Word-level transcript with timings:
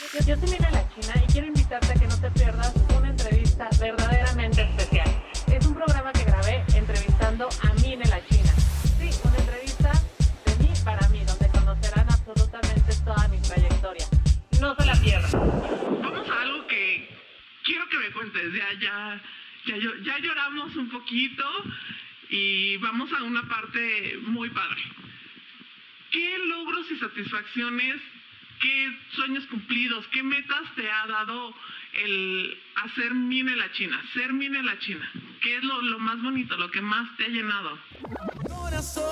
Yo 0.00 0.36
soy 0.36 0.48
Mina 0.48 0.70
La 0.70 0.88
China 0.94 1.12
y 1.22 1.32
quiero 1.32 1.48
invitarte 1.48 1.90
a 1.90 1.94
que 1.94 2.06
no 2.06 2.20
te 2.20 2.30
pierdas 2.30 2.72
una 2.96 3.10
entrevista 3.10 3.68
verdaderamente 3.80 4.62
especial. 4.62 5.08
Es 5.48 5.66
un 5.66 5.74
programa 5.74 6.12
que 6.12 6.22
grabé 6.22 6.64
entrevistando 6.74 7.48
a 7.48 7.72
Mina 7.82 8.04
La 8.06 8.24
China. 8.28 8.52
Sí, 8.96 9.10
una 9.24 9.36
entrevista 9.36 9.92
de 10.46 10.56
mí 10.62 10.72
para 10.84 11.08
mí, 11.08 11.24
donde 11.24 11.48
conocerán 11.48 12.06
absolutamente 12.12 12.94
toda 13.04 13.26
mi 13.26 13.38
trayectoria. 13.38 14.06
No 14.60 14.76
se 14.76 14.86
la 14.86 14.94
pierdan. 14.94 15.32
Vamos 16.00 16.28
a 16.30 16.42
algo 16.42 16.66
que 16.68 17.10
quiero 17.64 17.88
que 17.88 17.98
me 17.98 18.10
cuentes. 18.12 18.52
Ya, 18.54 18.72
ya, 18.80 19.22
ya, 19.66 19.76
ya 20.04 20.18
lloramos 20.20 20.76
un 20.76 20.90
poquito 20.90 21.44
y 22.30 22.76
vamos 22.76 23.12
a 23.12 23.24
una 23.24 23.42
parte 23.48 24.16
muy 24.22 24.48
padre. 24.50 24.80
¿Qué 26.12 26.38
logros 26.46 26.86
y 26.92 26.98
satisfacciones 26.98 28.00
¿Qué 28.60 28.98
sueños 29.12 29.46
cumplidos, 29.46 30.06
qué 30.08 30.22
metas 30.22 30.62
te 30.74 30.90
ha 30.90 31.06
dado 31.06 31.54
el 32.04 32.58
hacer 32.84 33.14
Mine 33.14 33.54
la 33.54 33.70
China, 33.72 34.02
ser 34.14 34.32
Mine 34.32 34.62
la 34.62 34.78
China? 34.80 35.08
¿Qué 35.40 35.56
es 35.58 35.62
lo, 35.62 35.80
más 35.98 36.20
bonito, 36.22 36.56
lo 36.56 36.68
que 36.70 36.80
más 36.80 37.16
te 37.16 37.26
ha 37.26 37.28
llenado? 37.28 37.78
Corazón, 38.48 39.06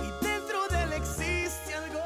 y 0.00 0.24
dentro 0.24 0.66
de 0.70 0.82
él 0.84 0.92
existe 0.94 1.74
algo 1.74 2.00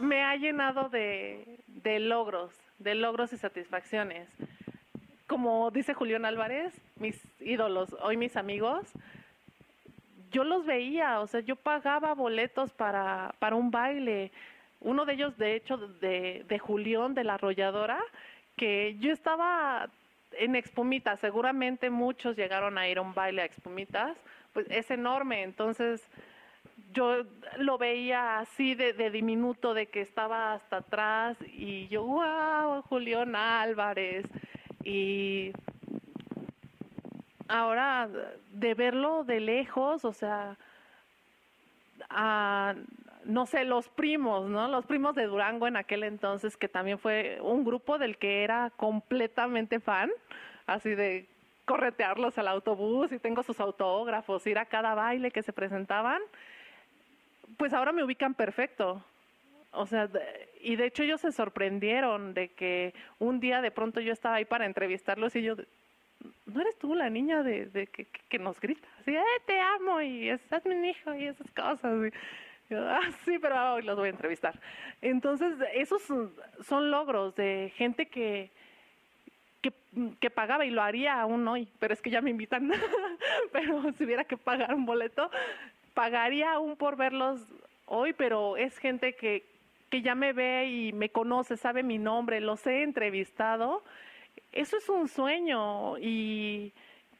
Me 0.00 0.22
ha 0.22 0.36
llenado 0.36 0.88
de, 0.88 1.60
de 1.66 2.00
logros, 2.00 2.54
de 2.78 2.94
logros 2.94 3.34
y 3.34 3.36
satisfacciones. 3.36 4.30
Como 5.26 5.70
dice 5.70 5.92
Julián 5.92 6.24
Álvarez, 6.24 6.80
mis 6.96 7.20
ídolos, 7.40 7.94
hoy 8.00 8.16
mis 8.16 8.36
amigos, 8.36 8.90
yo 10.30 10.44
los 10.44 10.64
veía, 10.66 11.20
o 11.20 11.26
sea, 11.26 11.40
yo 11.40 11.56
pagaba 11.56 12.14
boletos 12.14 12.72
para, 12.72 13.34
para 13.38 13.56
un 13.56 13.70
baile. 13.70 14.30
Uno 14.80 15.04
de 15.04 15.14
ellos, 15.14 15.36
de 15.38 15.56
hecho, 15.56 15.76
de, 15.76 16.44
de 16.48 16.58
Julián, 16.58 17.14
de 17.14 17.24
la 17.24 17.34
arrolladora, 17.34 17.98
que 18.56 18.96
yo 18.98 19.12
estaba 19.12 19.88
en 20.32 20.56
Expumitas, 20.56 21.20
seguramente 21.20 21.90
muchos 21.90 22.36
llegaron 22.36 22.78
a 22.78 22.88
ir 22.88 22.98
a 22.98 23.02
un 23.02 23.14
baile 23.14 23.42
a 23.42 23.44
Expumitas, 23.44 24.16
pues 24.52 24.66
es 24.70 24.90
enorme, 24.90 25.42
entonces 25.42 26.08
yo 26.92 27.24
lo 27.58 27.78
veía 27.78 28.38
así 28.38 28.74
de, 28.74 28.92
de, 28.92 29.10
diminuto, 29.10 29.74
de 29.74 29.86
que 29.86 30.00
estaba 30.00 30.54
hasta 30.54 30.78
atrás 30.78 31.36
y 31.52 31.88
yo, 31.88 32.04
wow, 32.04 32.82
Julián 32.82 33.34
Álvarez. 33.36 34.26
Y 34.84 35.52
ahora 37.48 38.08
de 38.52 38.74
verlo 38.74 39.24
de 39.24 39.40
lejos, 39.40 40.04
o 40.04 40.12
sea, 40.12 40.56
no 43.24 43.46
sé, 43.46 43.64
los 43.64 43.88
primos, 43.88 44.48
¿no? 44.48 44.68
Los 44.68 44.86
primos 44.86 45.14
de 45.14 45.26
Durango 45.26 45.66
en 45.66 45.76
aquel 45.76 46.04
entonces, 46.04 46.56
que 46.56 46.68
también 46.68 46.98
fue 46.98 47.38
un 47.42 47.64
grupo 47.64 47.98
del 47.98 48.16
que 48.16 48.44
era 48.44 48.70
completamente 48.76 49.80
fan, 49.80 50.10
así 50.66 50.94
de 50.94 51.26
corretearlos 51.64 52.38
al 52.38 52.48
autobús 52.48 53.12
y 53.12 53.18
tengo 53.18 53.42
sus 53.42 53.60
autógrafos, 53.60 54.46
ir 54.46 54.58
a 54.58 54.64
cada 54.64 54.94
baile 54.94 55.30
que 55.30 55.42
se 55.42 55.52
presentaban, 55.52 56.22
pues 57.56 57.74
ahora 57.74 57.92
me 57.92 58.02
ubican 58.02 58.34
perfecto. 58.34 59.02
O 59.72 59.84
sea, 59.84 60.08
y 60.62 60.76
de 60.76 60.86
hecho 60.86 61.02
ellos 61.02 61.20
se 61.20 61.30
sorprendieron 61.30 62.32
de 62.32 62.48
que 62.48 62.94
un 63.18 63.38
día 63.38 63.60
de 63.60 63.70
pronto 63.70 64.00
yo 64.00 64.12
estaba 64.12 64.36
ahí 64.36 64.46
para 64.46 64.64
entrevistarlos 64.64 65.36
y 65.36 65.42
yo, 65.42 65.56
no 66.46 66.60
eres 66.60 66.78
tú 66.78 66.94
la 66.94 67.10
niña 67.10 67.42
de, 67.42 67.88
que, 68.28 68.38
nos 68.38 68.60
grita, 68.60 68.86
así, 69.00 69.14
eh, 69.14 69.22
te 69.46 69.60
amo 69.60 70.00
y 70.00 70.28
estás 70.28 70.64
mi 70.64 70.88
hijo 70.88 71.14
y 71.14 71.26
esas 71.26 71.50
cosas. 71.52 72.12
ah, 72.72 73.10
sí, 73.24 73.38
pero 73.38 73.74
hoy 73.74 73.82
los 73.82 73.96
voy 73.96 74.08
a 74.08 74.12
entrevistar. 74.12 74.58
Entonces, 75.00 75.54
esos 75.74 76.02
son 76.62 76.90
logros 76.90 77.34
de 77.36 77.72
gente 77.76 78.06
que, 78.06 78.50
que, 80.20 80.30
pagaba 80.30 80.64
y 80.64 80.70
lo 80.70 80.82
haría 80.82 81.20
aún 81.20 81.46
hoy, 81.48 81.68
pero 81.78 81.94
es 81.94 82.02
que 82.02 82.10
ya 82.10 82.20
me 82.20 82.30
invitan. 82.30 82.70
pero 83.52 83.92
si 83.92 84.04
hubiera 84.04 84.24
que 84.24 84.36
pagar 84.36 84.74
un 84.74 84.86
boleto, 84.86 85.30
pagaría 85.94 86.52
aún 86.52 86.76
por 86.76 86.96
verlos 86.96 87.40
hoy, 87.86 88.12
pero 88.12 88.56
es 88.56 88.78
gente 88.78 89.14
que, 89.14 89.44
que 89.90 90.02
ya 90.02 90.14
me 90.14 90.32
ve 90.32 90.66
y 90.66 90.92
me 90.92 91.10
conoce, 91.10 91.56
sabe 91.56 91.82
mi 91.82 91.98
nombre, 91.98 92.40
los 92.40 92.66
he 92.66 92.82
entrevistado 92.82 93.82
eso 94.52 94.76
es 94.76 94.88
un 94.88 95.08
sueño 95.08 95.98
y 95.98 96.72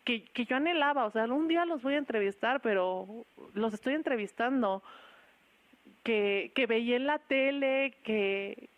que, 0.04 0.24
que 0.24 0.44
yo 0.44 0.56
anhelaba, 0.56 1.04
o 1.06 1.10
sea, 1.10 1.24
un 1.26 1.48
día 1.48 1.64
los 1.64 1.82
voy 1.82 1.94
a 1.94 1.98
entrevistar, 1.98 2.60
pero 2.60 3.24
los 3.54 3.74
estoy 3.74 3.94
entrevistando, 3.94 4.82
que, 6.02 6.52
que 6.54 6.66
veía 6.66 6.96
en 6.96 7.06
la 7.06 7.18
tele, 7.18 7.94
que 8.02 8.70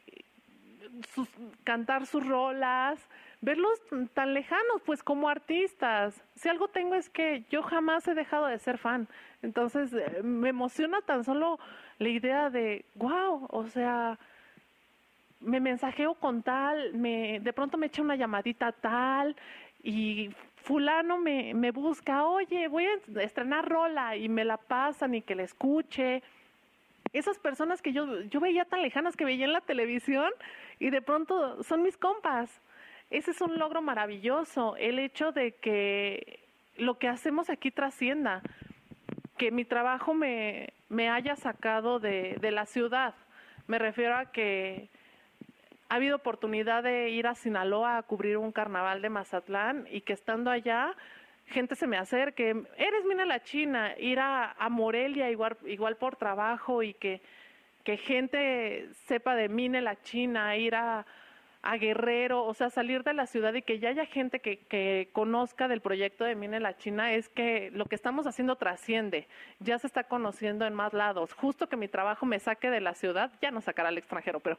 cantar 1.64 2.06
sus 2.06 2.26
rolas, 2.26 2.98
verlos 3.40 3.80
tan 4.12 4.34
lejanos, 4.34 4.82
pues 4.84 5.02
como 5.02 5.28
artistas. 5.28 6.22
Si 6.34 6.48
algo 6.48 6.68
tengo 6.68 6.94
es 6.94 7.08
que 7.08 7.44
yo 7.50 7.62
jamás 7.62 8.06
he 8.08 8.14
dejado 8.14 8.46
de 8.46 8.58
ser 8.58 8.78
fan. 8.78 9.08
Entonces 9.42 9.92
eh, 9.92 10.22
me 10.22 10.50
emociona 10.50 11.00
tan 11.02 11.24
solo 11.24 11.58
la 11.98 12.08
idea 12.08 12.50
de, 12.50 12.84
wow, 12.94 13.46
o 13.50 13.66
sea, 13.66 14.18
me 15.40 15.60
mensajeo 15.60 16.14
con 16.14 16.42
tal, 16.42 16.94
me, 16.94 17.40
de 17.40 17.52
pronto 17.52 17.78
me 17.78 17.86
echa 17.86 18.02
una 18.02 18.16
llamadita 18.16 18.72
tal 18.72 19.36
y 19.82 20.30
fulano 20.56 21.18
me, 21.18 21.54
me 21.54 21.70
busca, 21.70 22.26
oye, 22.26 22.68
voy 22.68 22.86
a 22.86 23.22
estrenar 23.22 23.68
rola 23.68 24.16
y 24.16 24.28
me 24.28 24.44
la 24.44 24.58
pasan 24.58 25.14
y 25.14 25.22
que 25.22 25.34
la 25.34 25.42
escuche. 25.42 26.22
Esas 27.12 27.38
personas 27.38 27.82
que 27.82 27.92
yo, 27.92 28.22
yo 28.22 28.40
veía 28.40 28.64
tan 28.64 28.82
lejanas 28.82 29.16
que 29.16 29.24
veía 29.24 29.46
en 29.46 29.52
la 29.52 29.62
televisión 29.62 30.30
y 30.78 30.90
de 30.90 31.02
pronto 31.02 31.62
son 31.62 31.82
mis 31.82 31.96
compas. 31.96 32.60
Ese 33.10 33.32
es 33.32 33.40
un 33.40 33.58
logro 33.58 33.82
maravilloso, 33.82 34.76
el 34.76 35.00
hecho 35.00 35.32
de 35.32 35.52
que 35.52 36.40
lo 36.76 36.98
que 36.98 37.08
hacemos 37.08 37.50
aquí 37.50 37.72
trascienda, 37.72 38.42
que 39.36 39.50
mi 39.50 39.64
trabajo 39.64 40.14
me, 40.14 40.72
me 40.88 41.08
haya 41.08 41.34
sacado 41.34 41.98
de, 41.98 42.36
de 42.40 42.50
la 42.52 42.66
ciudad. 42.66 43.14
Me 43.66 43.78
refiero 43.78 44.16
a 44.16 44.26
que 44.26 44.88
ha 45.90 45.96
habido 45.96 46.16
oportunidad 46.16 46.82
de 46.82 47.10
ir 47.10 47.26
a 47.26 47.34
Sinaloa 47.34 47.98
a 47.98 48.02
cubrir 48.04 48.38
un 48.38 48.52
carnaval 48.52 49.02
de 49.02 49.10
Mazatlán 49.10 49.86
y 49.90 50.00
que 50.00 50.14
estando 50.14 50.50
allá 50.50 50.96
gente 51.50 51.74
se 51.74 51.86
me 51.86 51.98
acerque, 51.98 52.50
eres 52.76 53.04
mina 53.04 53.26
la 53.26 53.42
China, 53.42 53.94
ir 53.98 54.18
a, 54.20 54.54
Morelia 54.70 55.30
igual, 55.30 55.96
por 55.96 56.16
trabajo 56.16 56.82
y 56.82 56.94
que, 56.94 57.20
que 57.84 57.96
gente 57.96 58.88
sepa 59.06 59.34
de 59.34 59.48
Mine 59.48 59.82
la 59.82 60.00
China, 60.00 60.56
ir 60.56 60.76
a, 60.76 61.04
a, 61.62 61.76
Guerrero, 61.76 62.44
o 62.44 62.54
sea, 62.54 62.70
salir 62.70 63.02
de 63.02 63.14
la 63.14 63.26
ciudad 63.26 63.52
y 63.54 63.62
que 63.62 63.80
ya 63.80 63.88
haya 63.88 64.06
gente 64.06 64.40
que, 64.40 64.60
que 64.60 65.10
conozca 65.12 65.66
del 65.66 65.80
proyecto 65.80 66.24
de 66.24 66.36
Mine 66.36 66.60
la 66.60 66.76
China, 66.76 67.12
es 67.12 67.28
que 67.28 67.70
lo 67.72 67.86
que 67.86 67.96
estamos 67.96 68.28
haciendo 68.28 68.56
trasciende, 68.56 69.26
ya 69.58 69.78
se 69.78 69.88
está 69.88 70.04
conociendo 70.04 70.66
en 70.66 70.74
más 70.74 70.92
lados. 70.92 71.32
Justo 71.34 71.68
que 71.68 71.76
mi 71.76 71.88
trabajo 71.88 72.26
me 72.26 72.38
saque 72.38 72.70
de 72.70 72.80
la 72.80 72.94
ciudad, 72.94 73.32
ya 73.42 73.50
no 73.50 73.60
sacará 73.60 73.88
al 73.88 73.98
extranjero, 73.98 74.38
pero 74.38 74.56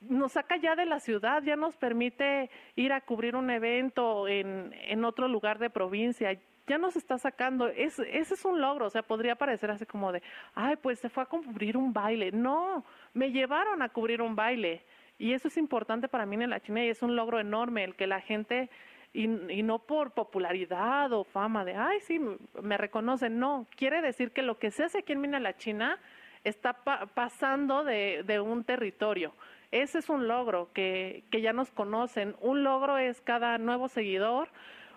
nos 0.00 0.32
saca 0.32 0.56
ya 0.56 0.76
de 0.76 0.86
la 0.86 1.00
ciudad, 1.00 1.42
ya 1.42 1.56
nos 1.56 1.76
permite 1.76 2.50
ir 2.74 2.92
a 2.92 3.00
cubrir 3.00 3.36
un 3.36 3.50
evento 3.50 4.28
en, 4.28 4.74
en 4.88 5.04
otro 5.04 5.28
lugar 5.28 5.58
de 5.58 5.70
provincia, 5.70 6.38
ya 6.66 6.78
nos 6.78 6.96
está 6.96 7.18
sacando, 7.18 7.68
es, 7.68 7.98
ese 7.98 8.34
es 8.34 8.44
un 8.44 8.60
logro, 8.60 8.86
o 8.86 8.90
sea, 8.90 9.02
podría 9.02 9.36
parecer 9.36 9.70
así 9.70 9.86
como 9.86 10.12
de, 10.12 10.22
ay, 10.54 10.76
pues 10.76 10.98
se 10.98 11.08
fue 11.08 11.22
a 11.22 11.26
cubrir 11.26 11.76
un 11.76 11.92
baile, 11.92 12.32
no, 12.32 12.84
me 13.14 13.30
llevaron 13.30 13.82
a 13.82 13.88
cubrir 13.88 14.20
un 14.20 14.34
baile 14.34 14.82
y 15.18 15.32
eso 15.32 15.48
es 15.48 15.56
importante 15.56 16.08
para 16.08 16.26
mí 16.26 16.36
en 16.42 16.50
la 16.50 16.60
China 16.60 16.84
y 16.84 16.88
es 16.88 17.02
un 17.02 17.16
logro 17.16 17.38
enorme 17.38 17.84
el 17.84 17.94
que 17.94 18.06
la 18.06 18.20
gente, 18.20 18.68
y, 19.12 19.24
y 19.24 19.62
no 19.62 19.78
por 19.78 20.10
popularidad 20.10 21.12
o 21.12 21.24
fama 21.24 21.64
de, 21.64 21.74
ay, 21.74 22.00
sí, 22.00 22.20
me 22.60 22.76
reconocen, 22.76 23.38
no, 23.38 23.66
quiere 23.76 24.02
decir 24.02 24.32
que 24.32 24.42
lo 24.42 24.58
que 24.58 24.70
se 24.70 24.84
hace 24.84 24.98
aquí 24.98 25.12
en 25.12 25.20
Mina 25.20 25.38
la 25.38 25.56
China 25.56 25.98
está 26.44 26.74
pasando 26.74 27.84
de, 27.84 28.22
de 28.24 28.40
un 28.40 28.64
territorio 28.64 29.32
ese 29.70 29.98
es 29.98 30.08
un 30.08 30.28
logro 30.28 30.70
que, 30.72 31.24
que 31.30 31.40
ya 31.40 31.52
nos 31.52 31.70
conocen. 31.70 32.36
Un 32.40 32.64
logro 32.64 32.98
es 32.98 33.20
cada 33.20 33.58
nuevo 33.58 33.88
seguidor, 33.88 34.48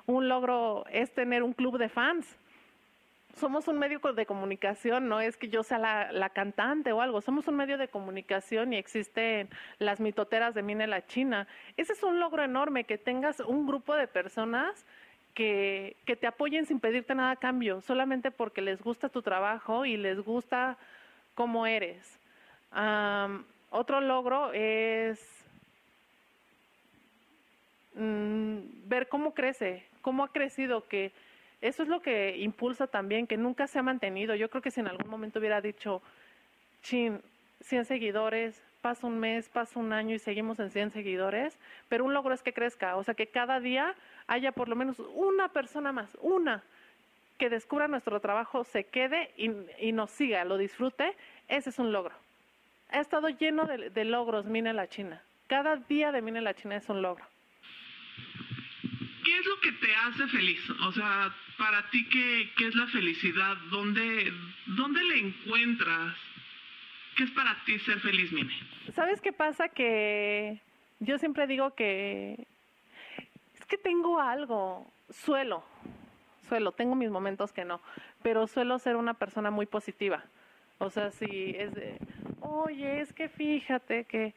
un 0.05 0.27
logro 0.27 0.85
es 0.91 1.11
tener 1.13 1.43
un 1.43 1.53
club 1.53 1.77
de 1.77 1.89
fans. 1.89 2.37
Somos 3.35 3.67
un 3.67 3.77
medio 3.77 3.99
de 3.99 4.25
comunicación, 4.25 5.07
no 5.07 5.21
es 5.21 5.37
que 5.37 5.49
yo 5.49 5.63
sea 5.63 5.77
la, 5.77 6.11
la, 6.11 6.29
cantante 6.29 6.91
o 6.91 7.01
algo, 7.01 7.21
somos 7.21 7.47
un 7.47 7.55
medio 7.55 7.77
de 7.77 7.87
comunicación 7.87 8.73
y 8.73 8.77
existen 8.77 9.49
las 9.77 9.99
mitoteras 9.99 10.55
de 10.55 10.63
Mine 10.63 10.87
la 10.87 11.05
China. 11.05 11.47
Ese 11.77 11.93
es 11.93 12.03
un 12.03 12.19
logro 12.19 12.43
enorme, 12.43 12.85
que 12.85 12.97
tengas 12.97 13.39
un 13.39 13.67
grupo 13.67 13.95
de 13.95 14.07
personas 14.07 14.85
que, 15.35 15.95
que 16.05 16.15
te 16.15 16.27
apoyen 16.27 16.65
sin 16.65 16.79
pedirte 16.79 17.15
nada 17.15 17.31
a 17.31 17.35
cambio, 17.35 17.81
solamente 17.81 18.31
porque 18.31 18.61
les 18.61 18.81
gusta 18.81 19.09
tu 19.09 19.21
trabajo 19.21 19.85
y 19.85 19.95
les 19.95 20.19
gusta 20.19 20.77
cómo 21.35 21.65
eres. 21.65 22.19
Otro 23.69 24.01
logro 24.01 24.51
es 24.53 25.19
mm, 27.95 28.57
ver 28.85 29.07
cómo 29.07 29.33
crece, 29.33 29.85
cómo 30.01 30.23
ha 30.23 30.31
crecido, 30.31 30.87
que 30.87 31.11
eso 31.61 31.83
es 31.83 31.89
lo 31.89 32.01
que 32.01 32.37
impulsa 32.37 32.87
también, 32.87 33.27
que 33.27 33.37
nunca 33.37 33.67
se 33.67 33.79
ha 33.79 33.83
mantenido. 33.83 34.35
Yo 34.35 34.49
creo 34.49 34.61
que 34.61 34.71
si 34.71 34.79
en 34.79 34.87
algún 34.87 35.09
momento 35.09 35.39
hubiera 35.39 35.61
dicho, 35.61 36.01
chin, 36.81 37.21
100 37.61 37.85
seguidores, 37.85 38.61
pasa 38.81 39.07
un 39.07 39.19
mes, 39.19 39.49
pasa 39.49 39.79
un 39.79 39.91
año 39.91 40.15
y 40.15 40.19
seguimos 40.19 40.59
en 40.59 40.71
100 40.71 40.91
seguidores, 40.91 41.59
pero 41.89 42.05
un 42.05 42.13
logro 42.13 42.33
es 42.33 42.41
que 42.41 42.53
crezca, 42.53 42.95
o 42.95 43.03
sea, 43.03 43.13
que 43.13 43.27
cada 43.27 43.59
día 43.59 43.95
haya 44.27 44.51
por 44.51 44.69
lo 44.69 44.75
menos 44.75 44.99
una 44.99 45.49
persona 45.49 45.91
más, 45.91 46.17
una 46.21 46.63
que 47.37 47.49
descubra 47.49 47.87
nuestro 47.87 48.19
trabajo, 48.19 48.63
se 48.63 48.83
quede 48.85 49.31
y, 49.37 49.91
nos 49.91 50.11
siga, 50.11 50.43
lo 50.43 50.57
disfrute, 50.57 51.15
ese 51.47 51.69
es 51.69 51.79
un 51.79 51.91
logro. 51.91 52.13
Ha 52.91 52.99
estado 52.99 53.29
lleno 53.29 53.65
de, 53.65 54.05
logros 54.05 54.45
Mina 54.45 54.73
la 54.73 54.87
China. 54.87 55.21
Cada 55.47 55.75
día 55.75 56.11
de 56.11 56.21
Mina 56.21 56.41
la 56.41 56.53
China 56.53 56.77
es 56.77 56.89
un 56.89 57.01
logro. 57.01 57.25
¿Qué 59.23 59.37
es 59.37 59.45
lo 59.45 59.59
que 59.61 59.71
te 59.73 59.95
hace 59.95 60.27
feliz? 60.27 60.69
O 60.87 60.91
sea, 60.91 61.33
para 61.57 61.87
ti, 61.91 62.07
¿qué, 62.09 62.49
qué 62.57 62.67
es 62.67 62.75
la 62.75 62.87
felicidad? 62.87 63.57
¿Dónde, 63.69 64.33
¿Dónde 64.65 65.03
le 65.03 65.19
encuentras? 65.19 66.15
¿Qué 67.15 67.23
es 67.25 67.31
para 67.31 67.63
ti 67.65 67.77
ser 67.79 67.99
feliz, 67.99 68.31
Mine? 68.31 68.53
¿Sabes 68.93 69.21
qué 69.21 69.31
pasa? 69.33 69.69
Que 69.69 70.61
yo 70.99 71.17
siempre 71.19 71.47
digo 71.47 71.75
que 71.75 72.47
es 73.53 73.65
que 73.67 73.77
tengo 73.77 74.19
algo, 74.19 74.91
suelo, 75.09 75.63
suelo, 76.47 76.71
tengo 76.71 76.95
mis 76.95 77.09
momentos 77.09 77.53
que 77.53 77.65
no, 77.65 77.81
pero 78.23 78.47
suelo 78.47 78.79
ser 78.79 78.95
una 78.95 79.13
persona 79.13 79.51
muy 79.51 79.65
positiva. 79.65 80.23
O 80.79 80.89
sea, 80.89 81.11
si 81.11 81.55
es 81.57 81.73
de, 81.73 81.99
oye, 82.49 83.01
es 83.01 83.13
que 83.13 83.29
fíjate 83.29 84.05
que, 84.05 84.33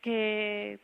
que, 0.00 0.78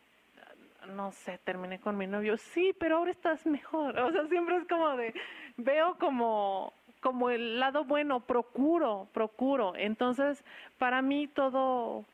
no 0.95 1.13
sé, 1.13 1.39
terminé 1.45 1.81
con 1.81 1.97
mi 1.97 2.07
novio, 2.07 2.37
sí, 2.37 2.75
pero 2.79 2.97
ahora 2.97 3.11
estás 3.11 3.47
mejor. 3.47 3.99
O 3.99 4.13
sea, 4.13 4.27
siempre 4.27 4.57
es 4.57 4.67
como 4.69 4.97
de, 4.97 5.15
veo 5.57 5.97
como, 5.99 6.73
como 7.01 7.31
el 7.31 7.61
lado 7.61 7.85
bueno, 7.85 8.21
procuro, 8.21 9.09
procuro. 9.13 9.75
Entonces, 9.77 10.45
para 10.79 11.03
mí 11.03 11.29
todo, 11.29 12.05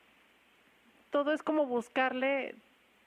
todo 1.11 1.33
es 1.33 1.43
como 1.43 1.67
buscarle 1.67 2.55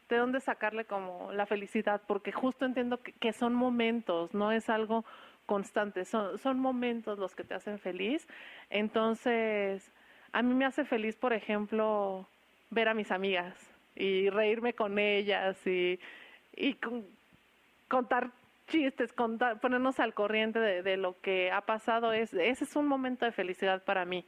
de 0.10 0.18
dónde 0.18 0.42
sacarle 0.42 0.86
como 0.86 1.32
la 1.32 1.46
felicidad, 1.46 2.02
porque 2.06 2.32
justo 2.34 2.66
entiendo 2.66 3.00
que, 3.02 3.34
son 3.34 3.54
momentos, 3.54 4.34
no 4.34 4.52
es 4.52 4.70
algo 4.70 5.06
constantes, 5.46 6.10
son, 6.10 6.38
son 6.38 6.60
momentos 6.60 7.18
los 7.18 7.34
que 7.34 7.46
te 7.46 7.54
hacen 7.54 7.80
feliz. 7.80 8.28
Entonces, 8.70 9.92
a 10.34 10.42
mí 10.42 10.54
me 10.54 10.66
hace 10.66 10.86
feliz, 10.86 11.16
por 11.16 11.34
ejemplo, 11.34 12.28
ver 12.70 12.88
a 12.88 12.94
mis 12.94 13.12
amigas 13.12 13.56
y 13.96 14.30
reírme 14.30 14.74
con 14.74 14.98
ellas 14.98 15.58
y, 15.68 16.00
y 16.56 16.78
contar 17.88 18.32
chistes, 18.68 19.12
contar, 19.12 19.60
ponernos 19.60 20.00
al 20.00 20.14
corriente 20.14 20.60
de, 20.60 20.98
lo 20.98 21.20
que 21.22 21.52
ha 21.52 21.62
pasado. 21.62 22.14
Es, 22.14 22.34
ese 22.34 22.64
es 22.64 22.76
un 22.76 22.88
momento 22.88 23.26
de 23.26 23.32
felicidad 23.32 23.84
para 23.84 24.06
mí. 24.06 24.26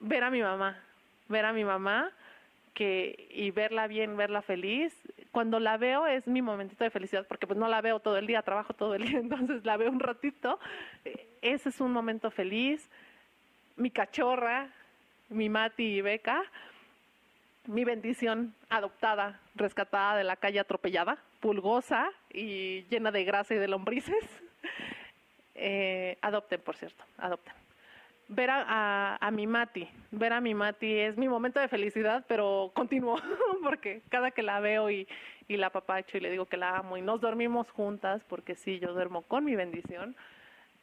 Ver 0.00 0.22
a 0.22 0.30
mi 0.30 0.40
mamá, 0.40 0.80
ver 1.28 1.44
a 1.44 1.52
mi 1.52 1.64
mamá 1.64 2.12
que, 2.74 3.28
y 3.32 3.50
verla 3.50 3.88
bien, 3.88 4.16
verla 4.16 4.40
feliz, 4.40 4.96
cuando 5.32 5.58
la 5.58 5.76
veo 5.76 6.06
es 6.06 6.28
mi 6.28 6.42
momentito 6.42 6.84
de 6.84 6.90
felicidad, 6.90 7.26
porque 7.26 7.48
pues 7.48 7.58
no 7.58 7.66
la 7.66 7.80
veo 7.80 7.98
todo 7.98 8.16
el 8.16 8.28
día, 8.28 8.42
trabajo 8.42 8.72
todo 8.72 8.94
el 8.94 9.02
día, 9.02 9.18
entonces 9.18 9.64
la 9.64 9.76
veo 9.76 9.90
un 9.90 10.00
ratito. 10.00 10.60
Ese 11.42 11.70
es 11.70 11.80
un 11.80 11.92
momento 11.92 12.30
feliz. 12.30 12.88
Mi 13.78 13.90
cachorra, 13.90 14.68
mi 15.30 15.48
Mati 15.48 15.84
y 15.84 16.00
Beca, 16.02 16.42
mi 17.66 17.84
bendición 17.84 18.54
adoptada, 18.68 19.40
rescatada 19.54 20.16
de 20.16 20.24
la 20.24 20.36
calle 20.36 20.60
atropellada, 20.60 21.16
pulgosa 21.40 22.10
y 22.30 22.82
llena 22.90 23.10
de 23.10 23.24
grasa 23.24 23.54
y 23.54 23.58
de 23.58 23.68
lombrices. 23.68 24.24
Eh, 25.60 26.16
adopten, 26.22 26.60
por 26.60 26.76
cierto, 26.76 27.02
adopten 27.16 27.52
ver 28.28 28.50
a, 28.50 29.16
a, 29.16 29.30
mi 29.30 29.46
Mati, 29.46 29.88
ver 30.10 30.32
a 30.32 30.40
mi 30.40 30.54
Mati 30.54 30.98
es 30.98 31.16
mi 31.16 31.28
momento 31.28 31.58
de 31.58 31.68
felicidad, 31.68 32.24
pero 32.28 32.70
continúo, 32.74 33.16
porque 33.62 34.02
cada 34.10 34.30
que 34.30 34.42
la 34.42 34.60
veo 34.60 34.90
y, 34.90 35.08
y 35.48 35.56
la 35.56 35.70
papacho 35.70 36.18
y 36.18 36.20
le 36.20 36.30
digo 36.30 36.46
que 36.46 36.58
la 36.58 36.76
amo 36.76 36.96
y 36.96 37.02
nos 37.02 37.20
dormimos 37.20 37.70
juntas, 37.70 38.22
porque 38.28 38.54
sí, 38.54 38.78
yo 38.78 38.92
duermo 38.92 39.22
con 39.22 39.44
mi 39.44 39.56
bendición, 39.56 40.14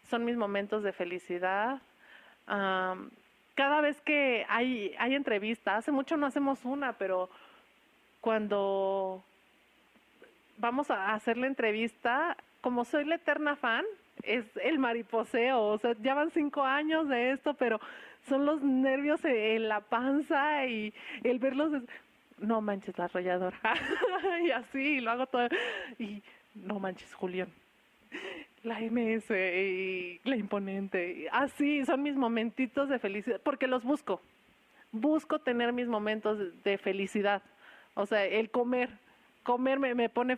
son 0.09 0.25
mis 0.25 0.35
momentos 0.35 0.83
de 0.83 0.91
felicidad. 0.91 1.81
Cada 2.45 3.81
vez 3.81 3.99
que 4.01 4.45
hay, 4.49 4.93
hay 4.99 5.15
entrevistas, 5.15 5.79
hace 5.79 5.91
mucho 5.91 6.17
no 6.17 6.27
hacemos 6.27 6.63
una, 6.65 6.93
pero 6.93 7.29
cuando 8.21 9.23
vamos 10.57 10.89
a 10.89 11.13
hacer 11.13 11.37
la 11.37 11.47
entrevista, 11.47 12.37
como 12.61 12.85
soy 12.85 13.05
la 13.05 13.15
eterna 13.15 13.55
fan, 13.55 13.85
es 14.23 14.45
el 14.63 14.79
mariposeo, 14.79 15.61
o 15.61 15.77
sea, 15.77 15.95
ya 16.01 16.13
van 16.13 16.31
cinco 16.31 16.63
años 16.63 17.07
de 17.07 17.31
esto, 17.31 17.53
pero 17.53 17.79
son 18.27 18.45
los 18.45 18.61
nervios 18.61 19.23
en 19.23 19.67
la 19.69 19.81
panza 19.81 20.65
y 20.65 20.93
el 21.23 21.39
verlos, 21.39 21.83
no 22.39 22.61
manches 22.61 22.97
la 22.97 23.05
arrolladora, 23.05 23.59
y 24.43 24.51
así, 24.51 24.99
lo 24.99 25.11
hago 25.11 25.27
todo, 25.27 25.47
y 25.99 26.23
no 26.55 26.79
manches 26.79 27.13
Julián, 27.13 27.49
la 28.65 28.79
MS 28.79 29.29
y 29.29 30.19
la 30.23 30.35
imponente, 30.35 31.27
así, 31.31 31.85
son 31.85 32.03
mis 32.03 32.15
momentitos 32.15 32.89
de 32.89 32.99
felicidad, 32.99 33.39
porque 33.43 33.67
los 33.67 33.83
busco, 33.83 34.21
busco 34.91 35.39
tener 35.39 35.71
mis 35.71 35.87
momentos 35.87 36.63
de 36.63 36.77
felicidad, 36.77 37.43
o 37.93 38.05
sea, 38.05 38.25
el 38.25 38.49
comer, 38.49 38.89
comer 39.43 39.79
me, 39.79 40.09
pone... 40.09 40.37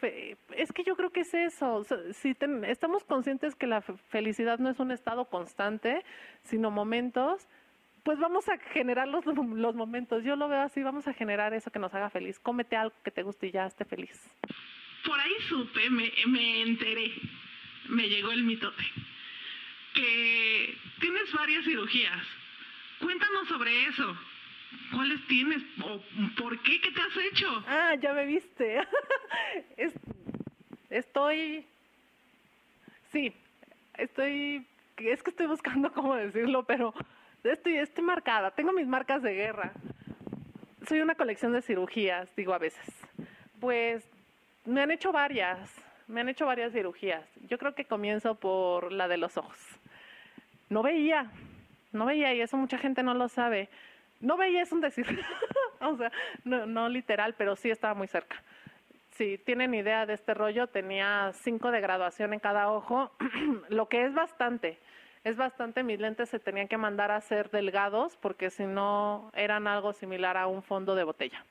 es 0.55 0.71
que 0.73 0.83
yo 0.83 0.95
creo 0.95 1.09
que 1.09 1.21
es 1.21 1.33
eso. 1.33 1.83
si 2.11 2.35
estamos 2.67 3.03
conscientes 3.03 3.55
que 3.55 3.65
la 3.65 3.81
felicidad 3.81 4.59
no 4.59 4.69
es 4.69 4.79
un 4.79 4.91
estado 4.91 5.25
constante, 5.25 6.03
sino 6.43 6.69
momentos, 6.69 7.47
pues 8.03 8.19
vamos 8.19 8.47
a 8.47 8.57
generar 8.57 9.07
los, 9.07 9.25
los 9.25 9.75
momentos. 9.75 10.23
Yo 10.23 10.35
lo 10.35 10.47
veo 10.47 10.61
así, 10.61 10.83
vamos 10.83 11.07
a 11.07 11.13
generar 11.13 11.53
eso 11.53 11.71
que 11.71 11.79
nos 11.79 11.93
haga 11.93 12.09
feliz. 12.09 12.37
Cómete 12.39 12.75
algo 12.75 12.93
que 13.03 13.11
te 13.11 13.23
guste 13.23 13.47
y 13.47 13.51
ya 13.51 13.65
esté 13.65 13.85
feliz. 13.85 14.21
Por 15.05 15.19
ahí 15.19 15.33
supe, 15.47 15.89
me, 15.89 16.11
me 16.27 16.61
enteré, 16.61 17.11
me 17.89 18.07
llegó 18.07 18.31
el 18.31 18.43
mitote, 18.43 18.83
que 19.93 20.77
tienes 20.99 21.31
varias 21.33 21.65
cirugías. 21.65 22.23
Cuéntanos 22.99 23.47
sobre 23.47 23.85
eso. 23.85 24.17
¿Cuáles 24.91 25.25
tienes? 25.27 25.61
¿O 25.83 26.01
por 26.37 26.59
qué? 26.61 26.81
¿Qué 26.81 26.91
te 26.91 27.01
has 27.01 27.17
hecho? 27.31 27.63
Ah, 27.67 27.95
ya 27.99 28.13
me 28.13 28.25
viste. 28.25 28.79
estoy... 30.89 31.65
Sí, 33.11 33.33
estoy... 33.95 34.65
Es 34.97 35.23
que 35.23 35.29
estoy 35.29 35.47
buscando 35.47 35.91
cómo 35.93 36.15
decirlo, 36.15 36.63
pero 36.63 36.93
estoy, 37.43 37.77
estoy 37.77 38.03
marcada. 38.03 38.51
Tengo 38.51 38.71
mis 38.71 38.87
marcas 38.87 39.21
de 39.21 39.33
guerra. 39.33 39.73
Soy 40.87 41.01
una 41.01 41.15
colección 41.15 41.53
de 41.53 41.61
cirugías, 41.61 42.33
digo 42.35 42.53
a 42.53 42.57
veces. 42.57 42.85
Pues 43.59 44.09
me 44.65 44.81
han 44.81 44.91
hecho 44.91 45.11
varias, 45.11 45.73
me 46.07 46.21
han 46.21 46.29
hecho 46.29 46.45
varias 46.45 46.71
cirugías. 46.71 47.23
Yo 47.47 47.57
creo 47.57 47.75
que 47.75 47.85
comienzo 47.85 48.35
por 48.35 48.91
la 48.91 49.07
de 49.07 49.17
los 49.17 49.37
ojos. 49.37 49.57
No 50.69 50.81
veía, 50.81 51.31
no 51.91 52.05
veía 52.05 52.33
y 52.33 52.41
eso 52.41 52.57
mucha 52.57 52.77
gente 52.77 53.03
no 53.03 53.13
lo 53.13 53.27
sabe. 53.27 53.69
No 54.19 54.37
veía 54.37 54.61
es 54.61 54.71
un 54.71 54.81
decir, 54.81 55.05
o 55.79 55.95
sea, 55.97 56.11
no, 56.43 56.89
literal, 56.89 57.35
pero 57.37 57.55
sí 57.55 57.69
estaba 57.69 57.93
muy 57.93 58.07
cerca. 58.07 58.41
Si 59.11 59.37
tienen 59.37 59.73
idea 59.73 60.05
de 60.05 60.13
este 60.13 60.33
rollo, 60.33 60.67
tenía 60.67 61.31
cinco 61.33 61.71
de 61.71 61.81
graduación 61.81 62.33
en 62.33 62.39
cada 62.39 62.71
ojo, 62.71 63.11
lo 63.69 63.87
que 63.87 64.05
es 64.05 64.13
bastante. 64.13 64.77
Es 65.23 65.35
bastante, 65.35 65.83
mis 65.83 65.99
lentes 65.99 66.29
se 66.29 66.39
tenían 66.39 66.69
que 66.69 66.77
mandar 66.77 67.11
a 67.11 67.19
ser 67.19 67.49
delgados 67.49 68.15
porque 68.15 68.49
si 68.49 68.63
no 68.65 69.29
eran 69.33 69.67
algo 69.67 69.91
similar 69.91 70.37
a 70.37 70.47
un 70.47 70.63
fondo 70.63 70.95
de 70.95 71.03
botella. 71.03 71.43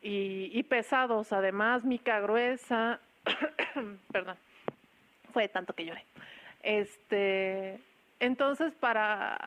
Y 0.00 0.62
pesados, 0.62 1.32
además, 1.32 1.84
mica 1.84 2.20
gruesa, 2.20 3.00
perdón, 4.12 4.36
fue 5.32 5.48
tanto 5.48 5.72
que 5.72 5.84
lloré. 5.84 6.04
Este, 6.62 7.78
entonces, 8.20 8.74
para 8.74 9.38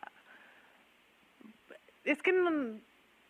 es 2.04 2.22
que 2.22 2.34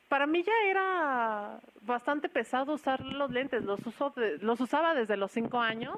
para 0.08 0.28
mí 0.28 0.44
ya 0.44 0.70
era 0.70 1.60
bastante 1.82 2.30
pesado 2.30 2.74
usar 2.74 3.02
los 3.02 3.32
lentes, 3.32 3.64
los, 3.64 3.86
uso 3.86 4.14
los 4.42 4.60
usaba 4.60 4.94
desde 4.94 5.18
los 5.18 5.32
cinco 5.32 5.60
años 5.60 5.98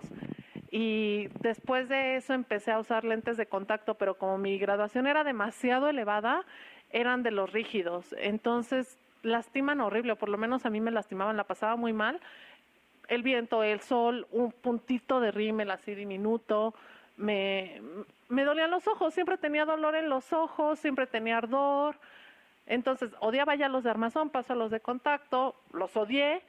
y 0.71 1.27
después 1.41 1.89
de 1.89 2.15
eso 2.15 2.33
empecé 2.33 2.71
a 2.71 2.79
usar 2.79 3.03
lentes 3.03 3.37
de 3.37 3.45
contacto, 3.45 3.95
pero 3.95 4.17
como 4.17 4.37
mi 4.37 4.57
graduación 4.57 5.07
era 5.07 5.23
demasiado 5.23 5.89
elevada, 5.89 6.43
eran 6.89 7.23
de 7.23 7.31
los 7.31 7.51
rígidos, 7.51 8.15
entonces 8.19 8.97
lastiman 9.23 9.81
horrible, 9.81 10.15
por 10.15 10.29
lo 10.29 10.37
menos 10.37 10.65
a 10.65 10.69
mí 10.69 10.79
me 10.81 10.91
lastimaban, 10.91 11.37
la 11.37 11.45
pasaba 11.45 11.75
muy 11.75 11.93
mal. 11.93 12.19
El 13.07 13.23
viento, 13.23 13.63
el 13.63 13.81
sol, 13.81 14.27
un 14.31 14.51
puntito 14.51 15.19
de 15.19 15.31
rímel 15.31 15.71
así 15.71 15.93
diminuto, 15.95 16.73
me, 17.17 17.81
me 18.29 18.43
dolían 18.43 18.71
los 18.71 18.87
ojos, 18.87 19.13
siempre 19.13 19.37
tenía 19.37 19.65
dolor 19.65 19.95
en 19.95 20.09
los 20.09 20.33
ojos, 20.33 20.79
siempre 20.79 21.05
tenía 21.05 21.37
ardor, 21.37 21.95
entonces, 22.65 23.11
odiaba 23.19 23.55
ya 23.55 23.67
los 23.67 23.83
de 23.83 23.89
armazón, 23.89 24.29
paso 24.29 24.53
a 24.53 24.55
los 24.55 24.71
de 24.71 24.79
contacto, 24.79 25.55
los 25.73 25.95
odié 25.97 26.41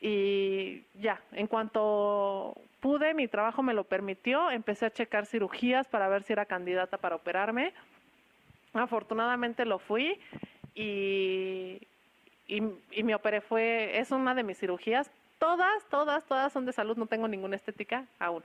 y 0.00 0.82
ya, 1.00 1.20
en 1.32 1.46
cuanto 1.46 2.54
pude, 2.80 3.14
mi 3.14 3.28
trabajo 3.28 3.62
me 3.62 3.72
lo 3.72 3.84
permitió, 3.84 4.50
empecé 4.50 4.86
a 4.86 4.90
checar 4.90 5.24
cirugías 5.24 5.88
para 5.88 6.08
ver 6.08 6.22
si 6.22 6.34
era 6.34 6.44
candidata 6.44 6.98
para 6.98 7.16
operarme. 7.16 7.72
Afortunadamente 8.74 9.64
lo 9.64 9.78
fui 9.78 10.20
y, 10.74 11.80
y, 12.46 12.62
y 12.90 13.02
me 13.02 13.14
operé 13.14 13.40
fue, 13.40 13.98
es 13.98 14.10
una 14.10 14.34
de 14.34 14.42
mis 14.42 14.58
cirugías. 14.58 15.10
Todas, 15.44 15.84
todas, 15.90 16.24
todas 16.24 16.50
son 16.54 16.64
de 16.64 16.72
salud, 16.72 16.96
no 16.96 17.04
tengo 17.04 17.28
ninguna 17.28 17.56
estética 17.56 18.06
aún. 18.18 18.42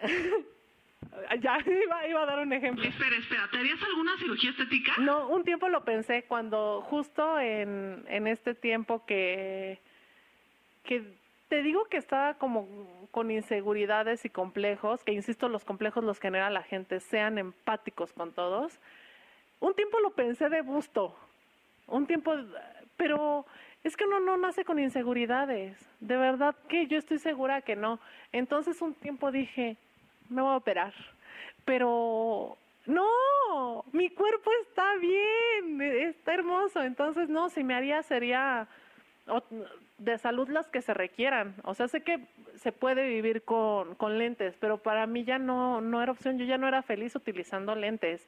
ya 1.42 1.58
iba, 1.66 2.06
iba 2.06 2.22
a 2.22 2.26
dar 2.26 2.38
un 2.38 2.52
ejemplo. 2.52 2.84
Espera, 2.84 3.16
espera, 3.16 3.48
¿te 3.50 3.58
harías 3.58 3.82
alguna 3.82 4.16
cirugía 4.16 4.50
estética? 4.50 4.92
No, 4.98 5.26
un 5.26 5.42
tiempo 5.42 5.68
lo 5.68 5.84
pensé 5.84 6.22
cuando 6.28 6.80
justo 6.82 7.40
en, 7.40 8.04
en 8.06 8.28
este 8.28 8.54
tiempo 8.54 9.04
que, 9.04 9.80
que 10.84 11.02
te 11.48 11.60
digo 11.64 11.86
que 11.86 11.96
estaba 11.96 12.34
como 12.34 13.08
con 13.10 13.32
inseguridades 13.32 14.24
y 14.24 14.30
complejos, 14.30 15.02
que 15.02 15.10
insisto, 15.10 15.48
los 15.48 15.64
complejos 15.64 16.04
los 16.04 16.20
genera 16.20 16.50
la 16.50 16.62
gente, 16.62 17.00
sean 17.00 17.36
empáticos 17.36 18.12
con 18.12 18.30
todos. 18.32 18.78
Un 19.58 19.74
tiempo 19.74 19.98
lo 19.98 20.10
pensé 20.10 20.48
de 20.50 20.62
busto, 20.62 21.16
un 21.88 22.06
tiempo, 22.06 22.32
pero 22.96 23.44
es 23.84 23.96
que 23.96 24.04
uno 24.04 24.18
no 24.18 24.36
nace 24.38 24.64
con 24.64 24.78
inseguridades, 24.78 25.78
de 26.00 26.16
verdad 26.16 26.56
que 26.68 26.86
yo 26.86 26.98
estoy 26.98 27.18
segura 27.18 27.60
que 27.60 27.76
no. 27.76 28.00
Entonces 28.32 28.80
un 28.82 28.94
tiempo 28.94 29.30
dije, 29.30 29.76
me 30.30 30.42
voy 30.42 30.52
a 30.52 30.56
operar, 30.56 30.94
pero 31.64 32.56
no, 32.86 33.84
mi 33.92 34.10
cuerpo 34.10 34.50
está 34.62 34.96
bien, 34.96 35.80
está 35.80 36.34
hermoso, 36.34 36.82
entonces 36.82 37.28
no, 37.28 37.50
si 37.50 37.62
me 37.62 37.74
haría 37.74 38.02
sería 38.02 38.66
de 39.98 40.18
salud 40.18 40.48
las 40.48 40.68
que 40.68 40.82
se 40.82 40.92
requieran. 40.92 41.54
O 41.64 41.74
sea, 41.74 41.88
sé 41.88 42.02
que 42.02 42.20
se 42.56 42.72
puede 42.72 43.08
vivir 43.08 43.42
con, 43.42 43.96
lentes, 44.18 44.54
pero 44.60 44.78
para 44.78 45.06
mí 45.06 45.24
ya 45.24 45.38
no, 45.38 45.80
no 45.80 46.02
era 46.02 46.12
opción, 46.12 46.38
yo 46.38 46.44
ya 46.44 46.58
no 46.58 46.68
era 46.68 46.82
feliz 46.82 47.14
utilizando 47.14 47.74
lentes. 47.74 48.26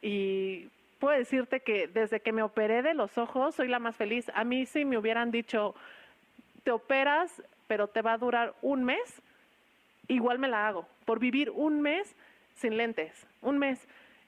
Y 0.00 0.68
puedo 0.98 1.16
decirte 1.16 1.60
que 1.60 1.88
desde 1.88 2.20
que 2.20 2.32
me 2.32 2.42
operé 2.42 2.82
de 2.82 2.94
los 2.94 3.16
ojos 3.18 3.54
soy 3.54 3.68
la 3.68 3.78
más 3.78 3.96
feliz. 3.96 4.30
A 4.34 4.44
mí 4.44 4.66
si 4.66 4.84
me 4.84 4.98
hubieran 4.98 5.30
dicho, 5.30 5.74
te 6.64 6.70
operas, 6.70 7.42
pero 7.66 7.88
te 7.88 8.02
va 8.02 8.14
a 8.14 8.18
durar 8.18 8.54
un 8.62 8.84
mes, 8.84 9.22
igual 10.08 10.38
me 10.38 10.48
la 10.48 10.68
hago, 10.68 10.86
por 11.04 11.18
vivir 11.18 11.50
un 11.50 11.80
mes 11.80 12.14
sin 12.54 12.76
lentes, 12.76 13.26
un 13.42 13.58
mes. 13.58 13.86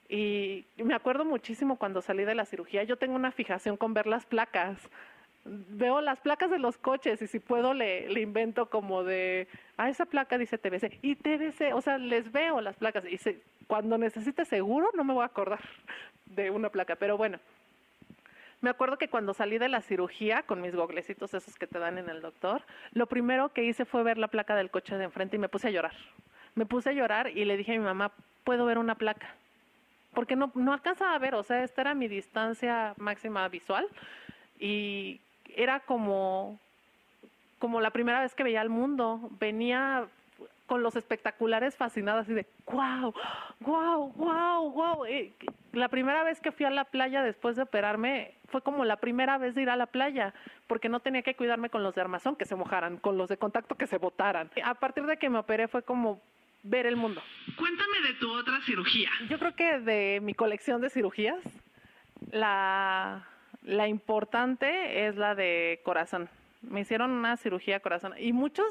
Y 0.09 0.67
me 0.77 0.95
acuerdo 0.95 1.25
muchísimo 1.25 1.77
cuando 1.77 2.03
salí 2.03 2.25
de 2.25 2.35
la 2.35 2.45
cirugía, 2.45 2.83
yo 2.83 2.97
tengo 2.97 3.15
una 3.15 3.31
fijación 3.31 3.77
con 3.77 3.95
ver 3.95 4.07
las 4.07 4.27
placas. 4.27 4.79
Veo 5.45 6.01
las 6.01 6.21
placas 6.21 6.51
de 6.51 6.59
los 6.59 6.77
coches 6.77 7.23
y 7.23 7.27
si 7.27 7.41
puedo 7.41 7.73
le, 7.73 8.09
le 8.11 8.21
invento 8.21 8.69
como 8.69 9.05
de, 9.05 9.49
ah, 9.79 9.89
esa 9.89 10.05
placa 10.05 10.37
dice 10.37 10.59
TBC 10.59 10.99
y 11.03 11.17
TBC, 11.17 11.75
o 11.75 11.81
sea, 11.81 11.97
les 11.97 12.31
veo 12.31 12.61
las 12.61 12.77
placas 12.77 13.05
y 13.07 13.17
se, 13.17 13.41
cuando 13.67 13.97
necesite 13.97 14.45
seguro 14.45 14.91
no 14.95 15.05
me 15.05 15.15
voy 15.15 15.23
a 15.23 15.27
acordar 15.27 15.61
de 16.27 16.51
una 16.51 16.69
placa, 16.69 16.97
pero 16.97 17.17
bueno. 17.17 17.39
Me 18.61 18.69
acuerdo 18.69 18.99
que 18.99 19.09
cuando 19.09 19.33
salí 19.33 19.57
de 19.57 19.71
la 19.71 19.81
cirugía 19.81 20.43
con 20.43 20.61
mis 20.61 20.75
goglecitos 20.75 21.33
esos 21.33 21.57
que 21.57 21.67
te 21.67 21.79
dan 21.79 21.97
en 21.97 22.11
el 22.11 22.21
doctor, 22.21 22.63
lo 22.93 23.07
primero 23.07 23.55
que 23.55 23.65
hice 23.65 23.87
fue 23.87 24.03
ver 24.03 24.19
la 24.19 24.29
placa 24.29 24.55
del 24.55 24.71
coche 24.71 24.99
de 24.99 25.05
enfrente 25.05 25.37
y 25.37 25.39
me 25.39 25.49
puse 25.49 25.69
a 25.69 25.71
llorar. 25.71 25.95
Me 26.55 26.67
puse 26.67 26.91
a 26.91 26.93
llorar 26.93 27.31
y 27.31 27.47
le 27.47 27.57
dije 27.57 27.73
a 27.75 27.79
mi 27.79 27.85
mamá, 27.85 28.13
¿puedo 28.45 28.67
ver 28.67 28.77
una 28.77 28.97
placa? 28.97 29.35
Porque 30.13 30.37
no, 30.37 30.53
no 30.55 30.75
alcanzaba 30.75 31.15
a 31.15 31.19
ver, 31.19 31.35
o 31.35 31.43
sea, 31.43 31.65
esta 31.65 31.81
era 31.81 31.95
mi 31.95 32.07
distancia 32.07 32.93
máxima 32.99 33.49
visual 33.49 33.87
y 34.59 35.21
era 35.57 35.81
como, 35.81 36.59
como 37.59 37.81
la 37.81 37.91
primera 37.91 38.21
vez 38.21 38.35
que 38.35 38.43
veía 38.43 38.63
el 38.63 38.71
mundo. 38.71 39.31
Venía 39.39 40.07
con 40.67 40.85
los 40.85 40.95
espectaculares 40.95 41.77
fascinados 41.77 42.23
así 42.23 42.33
de, 42.33 42.47
wow, 42.67 43.13
wow, 43.59 44.13
wow, 44.13 44.71
wow. 44.71 45.05
la 45.73 45.89
primera 45.89 46.23
vez 46.23 46.41
que 46.41 46.53
fui 46.53 46.65
a 46.65 46.71
la 46.71 46.85
playa 46.85 47.25
después 47.25 47.57
de 47.57 47.63
operarme 47.63 48.35
fue 48.51 48.63
como 48.63 48.85
la 48.85 48.97
primera 48.97 49.37
vez 49.37 49.57
de 49.57 49.63
ir 49.63 49.71
a 49.71 49.75
la 49.75 49.87
playa, 49.87 50.33
porque 50.69 50.89
no 50.89 51.01
tenía 51.01 51.23
que 51.23 51.35
cuidarme 51.35 51.71
con 51.71 51.83
los 51.83 51.97
de 51.97 52.01
armazón 52.03 52.37
que 52.37 52.45
se 52.45 52.55
mojaran, 52.55 52.99
con 52.99 53.19
los 53.19 53.29
de 53.29 53.37
contacto 53.37 53.75
que 53.75 53.89
se 53.89 53.99
botaran. 53.99 54.49
A 54.63 54.75
partir 54.75 55.07
de 55.07 55.17
que 55.17 55.29
me 55.29 55.39
operé 55.39 55.67
fue 55.67 55.83
como 55.83 56.21
ver 56.63 56.87
el 56.87 56.97
mundo. 56.97 57.21
Cuéntame 57.57 58.01
de 58.07 58.15
tu 58.15 58.31
otra 58.33 58.61
cirugía. 58.61 59.11
Yo 59.29 59.41
creo 59.41 59.57
que 59.57 59.81
de 59.81 60.21
mi 60.23 60.35
colección 60.35 60.81
de 60.81 60.91
cirugías, 60.91 61.43
la, 62.31 63.27
la 63.63 63.89
importante 63.89 65.07
es 65.07 65.17
la 65.17 65.35
de 65.35 65.81
corazón. 65.85 66.29
Me 66.63 66.81
hicieron 66.81 67.11
una 67.11 67.37
cirugía 67.37 67.81
corazón 67.81 68.15
y 68.19 68.33
muchos 68.33 68.67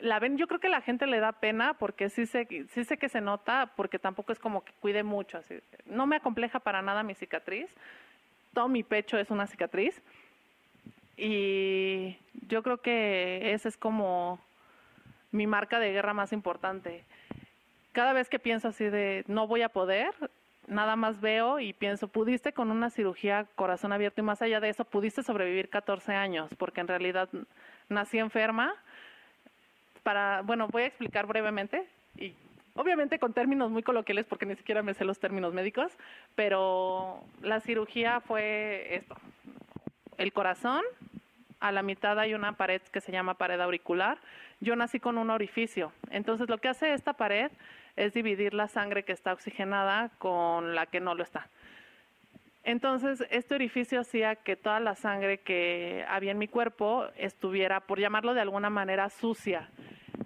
la 0.00 0.18
ven, 0.18 0.38
yo 0.38 0.46
creo 0.46 0.60
que 0.60 0.68
la 0.68 0.80
gente 0.80 1.06
le 1.06 1.20
da 1.20 1.32
pena 1.32 1.74
porque 1.74 2.08
sí 2.08 2.26
sé, 2.26 2.46
sí 2.70 2.84
sé 2.84 2.96
que 2.96 3.08
se 3.08 3.20
nota, 3.20 3.72
porque 3.76 3.98
tampoco 3.98 4.32
es 4.32 4.38
como 4.38 4.64
que 4.64 4.72
cuide 4.80 5.02
mucho. 5.02 5.40
No 5.84 6.06
me 6.06 6.16
acompleja 6.16 6.60
para 6.60 6.82
nada 6.82 7.02
mi 7.02 7.14
cicatriz. 7.14 7.70
Todo 8.54 8.68
mi 8.68 8.82
pecho 8.82 9.18
es 9.18 9.30
una 9.30 9.46
cicatriz. 9.46 10.00
Y 11.16 12.16
yo 12.48 12.62
creo 12.62 12.78
que 12.78 13.52
esa 13.52 13.68
es 13.68 13.76
como 13.76 14.40
mi 15.32 15.46
marca 15.46 15.78
de 15.78 15.92
guerra 15.92 16.14
más 16.14 16.32
importante. 16.32 17.04
Cada 17.92 18.12
vez 18.12 18.28
que 18.28 18.38
pienso 18.38 18.68
así 18.68 18.84
de 18.84 19.24
no 19.26 19.46
voy 19.46 19.62
a 19.62 19.68
poder, 19.68 20.14
nada 20.70 20.96
más 20.96 21.20
veo 21.20 21.58
y 21.58 21.72
pienso, 21.72 22.08
pudiste 22.08 22.52
con 22.52 22.70
una 22.70 22.90
cirugía 22.90 23.46
corazón 23.56 23.92
abierto 23.92 24.20
y 24.20 24.24
más 24.24 24.40
allá 24.40 24.60
de 24.60 24.70
eso, 24.70 24.84
pudiste 24.84 25.22
sobrevivir 25.22 25.68
14 25.68 26.14
años, 26.14 26.48
porque 26.56 26.80
en 26.80 26.88
realidad 26.88 27.28
nací 27.88 28.18
enferma 28.18 28.74
para, 30.02 30.42
bueno, 30.42 30.68
voy 30.68 30.84
a 30.84 30.86
explicar 30.86 31.26
brevemente 31.26 31.86
y 32.16 32.34
obviamente 32.74 33.18
con 33.18 33.32
términos 33.32 33.70
muy 33.70 33.82
coloquiales 33.82 34.26
porque 34.26 34.46
ni 34.46 34.54
siquiera 34.54 34.82
me 34.82 34.94
sé 34.94 35.04
los 35.04 35.18
términos 35.18 35.52
médicos, 35.52 35.92
pero 36.36 37.22
la 37.42 37.60
cirugía 37.60 38.20
fue 38.20 38.94
esto. 38.94 39.16
El 40.18 40.32
corazón, 40.32 40.82
a 41.58 41.72
la 41.72 41.82
mitad 41.82 42.18
hay 42.18 42.32
una 42.32 42.52
pared 42.52 42.80
que 42.80 43.00
se 43.00 43.12
llama 43.12 43.34
pared 43.34 43.60
auricular. 43.60 44.18
Yo 44.60 44.76
nací 44.76 45.00
con 45.00 45.18
un 45.18 45.30
orificio. 45.30 45.92
Entonces 46.10 46.48
lo 46.48 46.58
que 46.58 46.68
hace 46.68 46.94
esta 46.94 47.14
pared 47.14 47.50
es 48.00 48.14
dividir 48.14 48.54
la 48.54 48.66
sangre 48.66 49.02
que 49.04 49.12
está 49.12 49.32
oxigenada 49.32 50.10
con 50.18 50.74
la 50.74 50.86
que 50.86 51.00
no 51.00 51.14
lo 51.14 51.22
está. 51.22 51.48
Entonces, 52.64 53.24
este 53.30 53.54
orificio 53.54 54.00
hacía 54.00 54.36
que 54.36 54.56
toda 54.56 54.80
la 54.80 54.94
sangre 54.94 55.38
que 55.38 56.04
había 56.08 56.32
en 56.32 56.38
mi 56.38 56.48
cuerpo 56.48 57.06
estuviera, 57.16 57.80
por 57.80 57.98
llamarlo 57.98 58.34
de 58.34 58.40
alguna 58.40 58.70
manera, 58.70 59.08
sucia. 59.08 59.70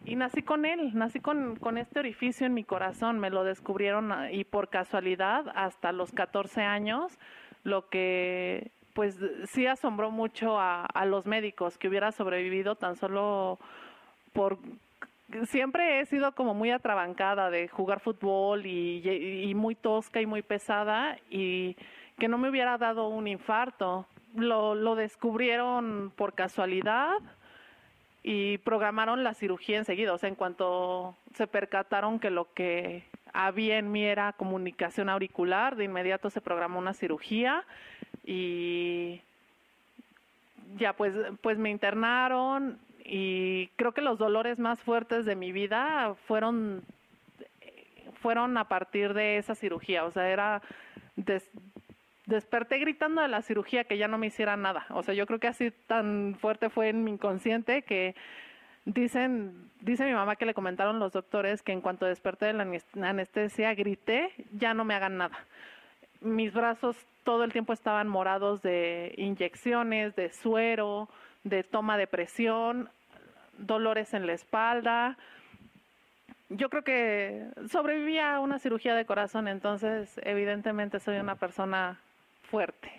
Y 0.05 0.17
nací 0.17 0.43
con 0.43 0.65
él, 0.65 0.91
nací 0.95 1.21
con, 1.21 1.79
este 1.79 2.01
orificio 2.01 2.47
en 2.47 2.55
mi 2.55 2.65
corazón, 2.65 3.19
me 3.19 3.31
lo 3.31 3.45
descubrieron 3.45 4.13
ah, 4.13 4.31
y 4.31 4.45
por 4.45 4.69
casualidad 4.69 5.45
hasta 5.55 5.93
los 5.93 6.13
14 6.13 6.63
años, 6.63 7.19
lo 7.63 7.89
que 7.89 8.71
pues 8.93 9.19
sí 9.47 9.67
asombró 9.67 10.11
mucho 10.11 10.61
a, 10.61 10.85
a 10.85 11.05
los 11.05 11.27
médicos 11.27 11.79
que 11.79 11.89
hubiera 11.89 12.13
sobrevivido 12.13 12.77
tan 12.77 12.95
solo 12.95 13.59
por 14.33 14.59
siempre 15.47 16.01
he 16.01 16.07
sido 16.07 16.33
como 16.33 16.55
muy 16.55 16.71
atrabancada 16.71 17.51
de 17.51 17.69
jugar 17.69 18.01
fútbol 18.01 18.67
y, 18.67 19.53
muy 19.55 19.75
tosca 19.75 20.21
y 20.21 20.27
muy 20.27 20.43
pesada 20.43 21.19
y 21.31 21.77
que 22.19 22.29
no 22.29 22.39
me 22.39 22.51
hubiera 22.51 22.79
dado 22.79 23.09
un 23.09 23.27
infarto. 23.27 24.07
Lo, 24.35 24.75
lo 24.75 24.97
descubrieron 24.97 26.13
por 26.17 26.35
casualidad 26.35 27.13
y 28.23 28.59
programaron 28.59 29.23
la 29.23 29.35
cirugía 29.35 29.79
enseguida. 29.79 30.13
O 30.13 30.19
sea, 30.19 30.29
en 30.29 30.35
cuanto 30.35 31.17
se 31.35 31.47
percataron 31.47 32.19
que 32.19 32.31
lo 32.31 32.53
que 32.53 33.05
había 33.33 33.79
en 33.79 33.93
mí 33.93 34.05
era 34.05 34.33
comunicación 34.33 35.09
auricular, 35.09 35.77
de 35.77 35.85
inmediato 35.85 36.31
se 36.31 36.41
programó 36.41 36.79
una 36.79 36.95
cirugía 36.95 37.65
y 38.25 39.21
ya 40.79 40.95
pues, 40.95 41.15
pues 41.43 41.59
me 41.59 41.71
internaron 41.71 42.79
y 43.05 43.69
creo 43.77 43.93
que 43.93 44.01
los 44.01 44.19
dolores 44.19 44.59
más 44.59 44.81
fuertes 44.81 45.27
de 45.27 45.37
mi 45.37 45.53
vida 45.53 46.15
fueron 46.27 46.83
fueron 48.21 48.57
a 48.57 48.69
partir 48.69 49.13
de 49.13 49.37
esa 49.37 49.55
cirugía, 49.55 50.07
o 50.07 50.11
sea, 50.11 50.31
era 50.31 50.63
desperté 52.27 52.79
gritando 52.79 53.21
de 53.21 53.29
la 53.29 53.43
cirugía 53.43 53.85
que 53.85 53.99
ya 53.99 54.09
no 54.09 54.17
me 54.17 54.29
hiciera 54.29 54.57
nada. 54.57 54.87
O 54.91 55.03
sea, 55.03 55.13
yo 55.13 55.27
creo 55.27 55.39
que 55.39 55.49
así 55.49 55.71
tan 55.87 56.37
fuerte 56.41 56.71
fue 56.71 56.89
en 56.89 57.05
mi 57.05 57.11
inconsciente 57.11 57.83
que 57.83 58.15
dicen, 58.87 59.71
dice 59.81 60.07
mi 60.07 60.15
mamá 60.15 60.37
que 60.37 60.47
le 60.47 60.55
comentaron 60.55 60.99
los 60.99 61.13
doctores 61.13 61.63
que 61.63 61.73
en 61.73 61.83
cuanto 61.83 62.07
desperté 62.07 62.47
de 62.47 62.53
la 62.55 63.09
anestesia 63.09 63.75
grité, 63.75 64.31
ya 64.53 64.75
no 64.75 64.85
me 64.85 64.95
hagan 64.95 65.19
nada. 65.19 65.39
Mis 66.21 66.55
brazos 66.55 66.97
todo 67.25 67.45
el 67.45 67.53
tiempo 67.53 67.73
estaban 67.73 68.09
morados 68.09 68.63
de 68.63 69.15
inyecciones, 69.19 70.17
de 70.17 70.31
suero, 70.31 71.11
de 71.45 71.63
toma 71.63 71.97
de 71.97 72.07
presión, 72.07 72.91
dolores 73.59 74.15
en 74.15 74.27
la 74.27 74.33
espalda. 74.33 75.17
Yo 76.49 76.69
creo 76.69 76.83
que 76.83 77.47
sobreviví 77.71 78.19
a 78.19 78.41
una 78.41 78.59
cirugía 78.59 78.95
de 78.95 79.07
corazón, 79.07 79.49
entonces 79.49 80.21
evidentemente 80.25 81.01
soy 81.01 81.19
una 81.19 81.37
persona 81.37 82.01
fuerte, 82.43 82.91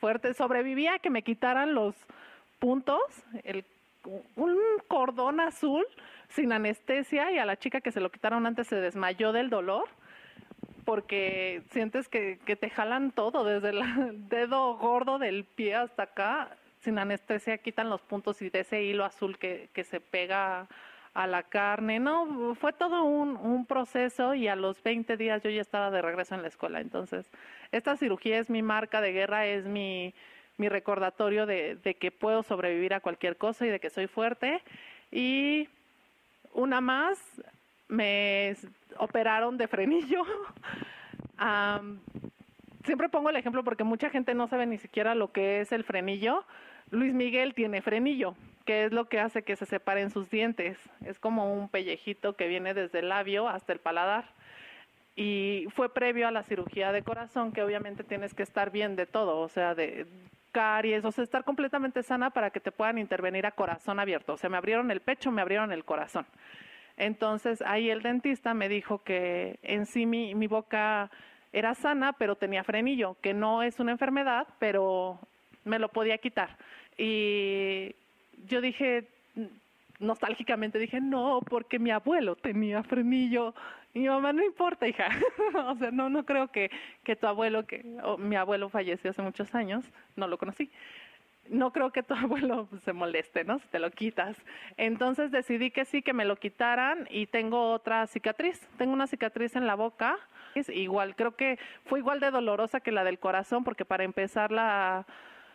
fuerte. 0.00 0.34
Sobrevivía 0.34 0.94
a 0.94 0.98
que 0.98 1.10
me 1.10 1.22
quitaran 1.22 1.74
los 1.74 1.94
puntos, 2.58 3.00
el, 3.44 3.64
un 4.36 4.56
cordón 4.88 5.40
azul 5.40 5.86
sin 6.28 6.52
anestesia 6.52 7.30
y 7.32 7.38
a 7.38 7.44
la 7.44 7.56
chica 7.56 7.80
que 7.80 7.92
se 7.92 8.00
lo 8.00 8.10
quitaron 8.10 8.46
antes 8.46 8.66
se 8.66 8.76
desmayó 8.76 9.32
del 9.32 9.50
dolor. 9.50 9.88
porque 10.84 11.62
sientes 11.70 12.08
que, 12.08 12.40
que 12.44 12.56
te 12.56 12.68
jalan 12.68 13.12
todo, 13.12 13.44
desde 13.44 13.70
el 13.70 14.28
dedo 14.28 14.76
gordo 14.78 15.20
del 15.20 15.44
pie 15.44 15.76
hasta 15.76 16.04
acá, 16.04 16.56
sin 16.82 16.98
anestesia 16.98 17.58
quitan 17.58 17.88
los 17.88 18.02
puntos 18.02 18.42
y 18.42 18.50
de 18.50 18.60
ese 18.60 18.82
hilo 18.82 19.04
azul 19.04 19.38
que, 19.38 19.70
que 19.72 19.84
se 19.84 20.00
pega 20.00 20.66
a 21.14 21.26
la 21.26 21.44
carne. 21.44 22.00
No, 22.00 22.54
fue 22.54 22.72
todo 22.72 23.04
un, 23.04 23.36
un, 23.36 23.66
proceso 23.66 24.34
y 24.34 24.48
a 24.48 24.56
los 24.56 24.82
20 24.82 25.16
días 25.16 25.42
yo 25.42 25.50
ya 25.50 25.60
estaba 25.60 25.90
de 25.90 26.02
regreso 26.02 26.34
en 26.34 26.42
la 26.42 26.48
escuela. 26.48 26.80
Entonces, 26.80 27.30
esta 27.70 27.96
cirugía 27.96 28.38
es 28.38 28.50
mi 28.50 28.62
marca 28.62 29.00
de 29.00 29.12
guerra, 29.12 29.46
es 29.46 29.64
mi, 29.64 30.14
mi 30.56 30.68
recordatorio 30.68 31.46
de, 31.46 31.76
de 31.76 31.94
que 31.94 32.10
puedo 32.10 32.42
sobrevivir 32.42 32.94
a 32.94 33.00
cualquier 33.00 33.36
cosa 33.36 33.66
y 33.66 33.70
de 33.70 33.80
que 33.80 33.90
soy 33.90 34.06
fuerte. 34.06 34.62
Y 35.10 35.68
una 36.52 36.80
más, 36.80 37.18
me 37.88 38.56
operaron 38.98 39.56
de 39.58 39.68
frenillo. 39.68 40.22
um, 41.40 42.00
siempre 42.84 43.08
pongo 43.08 43.30
el 43.30 43.36
ejemplo 43.36 43.62
porque 43.62 43.84
mucha 43.84 44.10
gente 44.10 44.34
no 44.34 44.48
sabe 44.48 44.66
ni 44.66 44.78
siquiera 44.78 45.14
lo 45.14 45.30
que 45.32 45.60
es 45.60 45.72
el 45.72 45.84
frenillo. 45.84 46.44
Luis 46.92 47.14
Miguel 47.14 47.54
tiene 47.54 47.80
frenillo, 47.80 48.34
que 48.66 48.84
es 48.84 48.92
lo 48.92 49.06
que 49.06 49.18
hace 49.18 49.42
que 49.42 49.56
se 49.56 49.64
separen 49.64 50.10
sus 50.10 50.30
dientes. 50.30 50.78
Es 51.06 51.18
como 51.18 51.50
un 51.54 51.70
pellejito 51.70 52.36
que 52.36 52.48
viene 52.48 52.74
desde 52.74 52.98
el 52.98 53.08
labio 53.08 53.48
hasta 53.48 53.72
el 53.72 53.78
paladar. 53.78 54.26
Y 55.16 55.68
fue 55.74 55.92
previo 55.92 56.28
a 56.28 56.30
la 56.30 56.42
cirugía 56.42 56.92
de 56.92 57.02
corazón, 57.02 57.52
que 57.52 57.62
obviamente 57.62 58.04
tienes 58.04 58.34
que 58.34 58.42
estar 58.42 58.70
bien 58.70 58.94
de 58.94 59.06
todo, 59.06 59.40
o 59.40 59.48
sea, 59.48 59.74
de 59.74 60.06
caries, 60.52 61.02
o 61.06 61.12
sea, 61.12 61.24
estar 61.24 61.44
completamente 61.44 62.02
sana 62.02 62.28
para 62.28 62.50
que 62.50 62.60
te 62.60 62.72
puedan 62.72 62.98
intervenir 62.98 63.46
a 63.46 63.52
corazón 63.52 63.98
abierto. 63.98 64.34
O 64.34 64.36
sea, 64.36 64.50
me 64.50 64.58
abrieron 64.58 64.90
el 64.90 65.00
pecho, 65.00 65.30
me 65.30 65.40
abrieron 65.40 65.72
el 65.72 65.86
corazón. 65.86 66.26
Entonces 66.98 67.62
ahí 67.62 67.88
el 67.88 68.02
dentista 68.02 68.52
me 68.52 68.68
dijo 68.68 69.02
que 69.02 69.58
en 69.62 69.86
sí 69.86 70.04
mi, 70.04 70.34
mi 70.34 70.46
boca 70.46 71.10
era 71.54 71.74
sana, 71.74 72.12
pero 72.12 72.36
tenía 72.36 72.64
frenillo, 72.64 73.16
que 73.22 73.32
no 73.32 73.62
es 73.62 73.80
una 73.80 73.92
enfermedad, 73.92 74.46
pero 74.58 75.18
me 75.64 75.78
lo 75.78 75.88
podía 75.88 76.18
quitar. 76.18 76.56
Y 76.96 77.94
yo 78.46 78.60
dije, 78.60 79.08
nostálgicamente 80.02 80.78
dije, 80.78 81.00
no, 81.00 81.40
porque 81.48 81.78
mi 81.78 81.90
abuelo 81.90 82.36
tenía 82.36 82.82
frenillo. 82.82 83.54
Mi 83.94 84.08
mamá, 84.08 84.32
no 84.32 84.44
importa, 84.44 84.86
hija. 84.86 85.08
o 85.66 85.76
sea, 85.76 85.90
no, 85.90 86.08
no 86.08 86.24
creo 86.24 86.48
que, 86.48 86.70
que 87.04 87.16
tu 87.16 87.26
abuelo, 87.26 87.66
que 87.66 87.84
mi 88.18 88.36
abuelo 88.36 88.68
falleció 88.68 89.10
hace 89.10 89.22
muchos 89.22 89.54
años, 89.54 89.84
no 90.16 90.26
lo 90.26 90.38
conocí. 90.38 90.70
No 91.48 91.72
creo 91.72 91.90
que 91.90 92.02
tu 92.02 92.14
abuelo 92.14 92.68
se 92.84 92.92
moleste, 92.92 93.44
¿no? 93.44 93.58
Si 93.58 93.68
te 93.68 93.78
lo 93.78 93.90
quitas. 93.90 94.36
Entonces 94.76 95.30
decidí 95.30 95.70
que 95.70 95.84
sí, 95.84 96.02
que 96.02 96.12
me 96.12 96.24
lo 96.24 96.36
quitaran 96.36 97.06
y 97.10 97.26
tengo 97.26 97.72
otra 97.72 98.06
cicatriz. 98.06 98.60
Tengo 98.78 98.92
una 98.92 99.06
cicatriz 99.06 99.56
en 99.56 99.66
la 99.66 99.74
boca. 99.74 100.18
Es 100.54 100.68
igual, 100.68 101.16
creo 101.16 101.34
que 101.34 101.58
fue 101.86 102.00
igual 102.00 102.20
de 102.20 102.30
dolorosa 102.30 102.80
que 102.80 102.92
la 102.92 103.04
del 103.04 103.18
corazón, 103.18 103.64
porque 103.64 103.86
para 103.86 104.04
empezar 104.04 104.52
la 104.52 105.06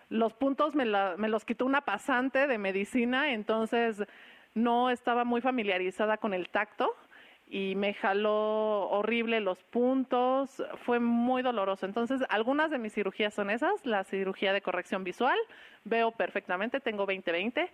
los 0.09 0.33
puntos 0.33 0.75
me, 0.75 0.85
los 0.85 1.45
quitó 1.45 1.65
una 1.65 1.81
pasante 1.81 2.47
de 2.47 2.57
medicina, 2.57 3.33
entonces 3.33 4.03
no 4.53 4.89
estaba 4.89 5.23
muy 5.23 5.41
familiarizada 5.41 6.17
con 6.17 6.33
el 6.33 6.49
tacto 6.49 6.95
y 7.49 7.75
me 7.75 7.93
jaló 7.93 8.89
horrible 8.89 9.39
los 9.39 9.63
puntos, 9.63 10.63
fue 10.85 10.99
muy 10.99 11.41
doloroso. 11.41 11.85
Entonces, 11.85 12.21
algunas 12.29 12.71
de 12.71 12.77
mis 12.77 12.93
cirugías 12.93 13.33
son 13.33 13.49
esas, 13.49 13.85
la 13.85 14.03
cirugía 14.03 14.51
de 14.51 14.61
corrección 14.61 15.03
visual, 15.03 15.37
veo 15.85 16.11
perfectamente, 16.11 16.79
tengo 16.79 17.05
20-20, 17.05 17.63
uh, 17.63 17.69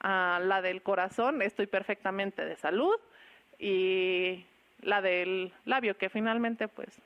ah, 0.00 0.40
la 0.42 0.62
del 0.62 0.82
corazón, 0.82 1.42
estoy 1.42 1.66
perfectamente 1.66 2.44
de 2.44 2.56
salud 2.56 2.94
y 3.58 4.44
la 4.82 5.00
del 5.02 5.52
labio, 5.64 5.96
que 5.96 6.08
finalmente 6.08 6.68
pues 6.68 7.00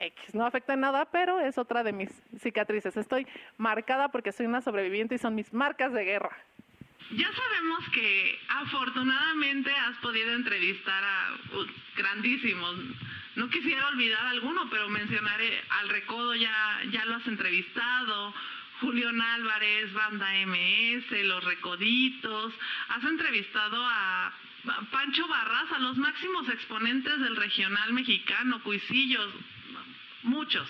X. 0.00 0.34
No 0.34 0.46
afecta 0.46 0.74
nada, 0.76 1.04
pero 1.04 1.40
es 1.40 1.58
otra 1.58 1.82
de 1.84 1.92
mis 1.92 2.10
cicatrices. 2.40 2.96
Estoy 2.96 3.26
marcada 3.58 4.08
porque 4.08 4.32
soy 4.32 4.46
una 4.46 4.62
sobreviviente 4.62 5.14
y 5.14 5.18
son 5.18 5.34
mis 5.34 5.52
marcas 5.52 5.92
de 5.92 6.04
guerra. 6.04 6.36
Ya 7.12 7.28
sabemos 7.32 7.88
que 7.92 8.38
afortunadamente 8.48 9.70
has 9.72 9.96
podido 9.98 10.32
entrevistar 10.32 11.02
a 11.02 11.56
uh, 11.56 11.66
grandísimos. 11.96 12.76
No 13.34 13.48
quisiera 13.48 13.88
olvidar 13.88 14.26
alguno, 14.26 14.68
pero 14.70 14.88
mencionaré 14.88 15.60
al 15.80 15.88
Recodo 15.88 16.34
ya, 16.34 16.80
ya 16.92 17.04
lo 17.06 17.16
has 17.16 17.26
entrevistado. 17.26 18.34
Julián 18.80 19.20
Álvarez, 19.20 19.92
Banda 19.92 20.28
MS, 20.46 21.24
Los 21.24 21.44
Recoditos. 21.44 22.54
Has 22.88 23.04
entrevistado 23.04 23.76
a 23.82 24.32
Pancho 24.90 25.26
Barras, 25.28 25.72
a 25.72 25.78
los 25.80 25.96
máximos 25.96 26.48
exponentes 26.48 27.18
del 27.20 27.36
regional 27.36 27.92
mexicano, 27.92 28.62
Cuisillos, 28.62 29.32
muchos. 30.22 30.68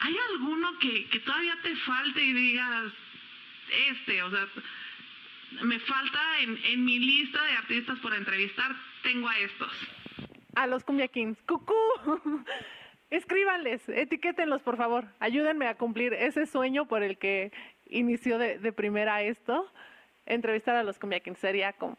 ¿Hay 0.00 0.16
alguno 0.32 0.78
que, 0.78 1.08
que 1.08 1.20
todavía 1.20 1.56
te 1.62 1.74
falte 1.76 2.22
y 2.22 2.32
digas, 2.32 2.92
este, 3.90 4.22
o 4.22 4.30
sea, 4.30 4.46
me 5.62 5.78
falta 5.80 6.40
en, 6.40 6.58
en 6.64 6.84
mi 6.84 6.98
lista 6.98 7.42
de 7.42 7.52
artistas 7.52 7.98
por 8.00 8.14
entrevistar, 8.14 8.76
tengo 9.02 9.28
a 9.28 9.38
estos? 9.38 9.72
A 10.54 10.66
los 10.66 10.84
Cumbia 10.84 11.08
Kings. 11.08 11.38
¡Cucú! 11.42 11.74
Escríbanles, 13.10 13.88
etiquétenlos 13.88 14.62
por 14.62 14.76
favor, 14.76 15.06
ayúdenme 15.20 15.68
a 15.68 15.76
cumplir 15.76 16.12
ese 16.12 16.44
sueño 16.44 16.86
por 16.86 17.04
el 17.04 17.18
que 17.18 17.52
inició 17.88 18.36
de, 18.36 18.58
de 18.58 18.72
primera 18.72 19.22
esto. 19.22 19.70
Entrevistar 20.26 20.74
a 20.74 20.82
los 20.82 20.98
Cumbia 20.98 21.20
Kings 21.20 21.38
sería 21.38 21.72
como 21.72 21.96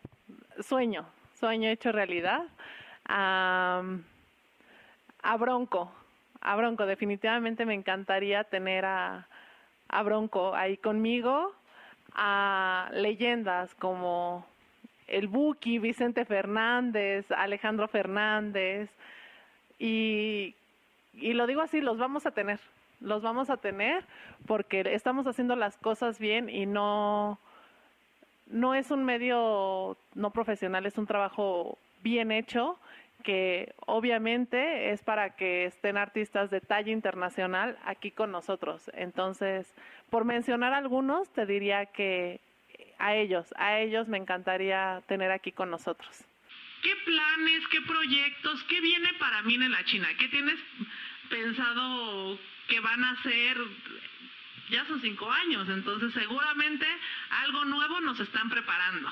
sueño, 0.60 1.08
sueño 1.40 1.70
hecho 1.70 1.94
realidad. 1.94 2.44
a 3.06 3.82
Bronco, 5.40 5.94
a 6.42 6.56
Bronco. 6.56 6.86
Definitivamente 6.86 7.66
me 7.66 7.74
encantaría 7.74 8.44
tener 8.44 8.86
a, 8.86 9.28
a 9.90 10.04
Bronco 10.04 10.56
ahí 10.56 10.78
conmigo, 10.78 11.54
a 12.14 12.90
leyendas 12.94 13.74
como 13.76 14.46
el 15.08 15.28
Buki, 15.28 15.80
Vicente 15.80 16.26
Fernández, 16.26 17.32
Alejandro 17.32 17.88
Fernández, 17.88 18.90
y, 19.80 20.56
y 21.14 21.34
lo 21.34 21.48
digo 21.48 21.62
así, 21.62 21.82
los 21.82 21.98
vamos 21.98 22.26
a 22.26 22.32
tener, 22.32 22.60
los 23.00 23.22
vamos 23.22 23.50
a 23.50 23.58
tener 23.58 24.04
porque 24.46 24.82
estamos 24.94 25.28
haciendo 25.28 25.56
las 25.56 25.78
cosas 25.78 26.20
bien 26.20 26.50
y 26.50 26.66
no, 26.66 27.40
no 28.48 28.76
es 28.76 28.92
un 28.92 29.06
medio 29.06 29.98
no 30.16 30.32
profesional, 30.32 30.86
es 30.86 30.98
un 30.98 31.08
trabajo 31.08 31.78
bien 32.02 32.32
hecho 32.32 32.80
que 33.28 33.76
obviamente 33.86 34.94
es 34.94 35.04
para 35.04 35.36
que 35.36 35.66
estén 35.66 35.98
artistas 35.98 36.50
de 36.50 36.62
talla 36.62 36.94
internacional 36.94 37.78
aquí 37.84 38.10
con 38.10 38.32
nosotros. 38.32 38.90
Entonces, 38.94 39.68
por 40.10 40.24
mencionar 40.24 40.74
algunos, 40.74 41.30
te 41.34 41.46
diría 41.46 41.88
que 41.88 42.40
a 43.00 43.16
ellos, 43.16 43.54
a 43.58 43.80
ellos 43.80 44.08
me 44.08 44.18
encantaría 44.18 45.04
tener 45.08 45.32
aquí 45.32 45.52
con 45.52 45.70
nosotros. 45.70 46.24
¿Qué 46.82 46.96
planes, 47.04 47.68
qué 47.70 47.82
proyectos, 47.82 48.64
qué 48.70 48.80
viene 48.80 49.14
para 49.20 49.42
mí 49.42 49.56
en 49.56 49.72
la 49.72 49.84
China? 49.84 50.08
¿Qué 50.18 50.30
tienes 50.30 50.58
pensado 51.30 52.40
que 52.70 52.80
van 52.80 53.04
a 53.04 53.12
hacer? 53.12 53.58
Ya 54.70 54.86
son 54.86 55.02
cinco 55.02 55.30
años, 55.30 55.68
entonces 55.68 56.14
seguramente 56.14 56.86
algo 57.44 57.66
nuevo 57.66 58.00
nos 58.00 58.22
están 58.22 58.50
preparando. 58.50 59.10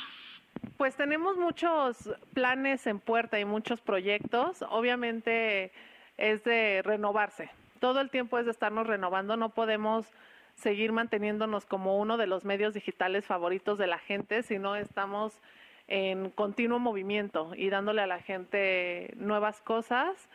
Pues 0.78 0.96
tenemos 0.96 1.38
muchos 1.38 2.10
planes 2.34 2.86
en 2.88 3.00
puerta 3.00 3.40
y 3.40 3.46
muchos 3.46 3.82
proyectos. 3.82 4.64
Obviamente 4.70 5.72
es 6.18 6.44
de 6.44 6.82
renovarse. 6.84 7.50
Todo 7.80 8.02
el 8.02 8.10
tiempo 8.10 8.40
es 8.40 8.46
de 8.46 8.52
estarnos 8.52 8.88
renovando. 8.88 9.38
No 9.38 9.50
podemos 9.50 10.12
seguir 10.56 10.92
manteniéndonos 10.92 11.66
como 11.66 11.98
uno 11.98 12.18
de 12.18 12.28
los 12.28 12.46
medios 12.46 12.74
digitales 12.74 13.26
favoritos 13.26 13.78
de 13.78 13.88
la 13.88 14.00
gente 14.00 14.44
si 14.44 14.58
no 14.58 14.76
estamos 14.76 15.40
en 15.88 16.30
continuo 16.32 16.80
movimiento 16.80 17.52
y 17.56 17.70
dándole 17.70 18.02
a 18.02 18.08
la 18.08 18.20
gente 18.20 19.14
nuevas 19.18 19.62
cosas. 19.62 20.30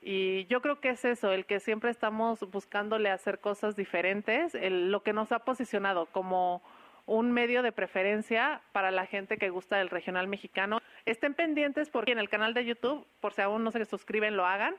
Y 0.00 0.46
yo 0.46 0.60
creo 0.60 0.80
que 0.80 0.90
es 0.90 1.04
eso, 1.04 1.32
el 1.32 1.46
que 1.46 1.60
siempre 1.60 1.90
estamos 1.90 2.40
buscándole 2.50 3.10
hacer 3.10 3.38
cosas 3.38 3.76
diferentes, 3.76 4.56
lo 4.60 5.02
que 5.02 5.12
nos 5.12 5.30
ha 5.32 5.40
posicionado 5.40 6.06
como 6.06 6.62
un 7.06 7.32
medio 7.32 7.62
de 7.62 7.72
preferencia 7.72 8.60
para 8.72 8.90
la 8.90 9.06
gente 9.06 9.38
que 9.38 9.50
gusta 9.50 9.78
del 9.78 9.90
regional 9.90 10.28
mexicano. 10.28 10.80
Estén 11.04 11.34
pendientes 11.34 11.90
porque 11.90 12.12
en 12.12 12.18
el 12.18 12.28
canal 12.28 12.54
de 12.54 12.64
YouTube, 12.64 13.06
por 13.20 13.32
si 13.32 13.42
aún 13.42 13.64
no 13.64 13.70
se 13.70 13.84
suscriben, 13.84 14.36
lo 14.36 14.46
hagan. 14.46 14.74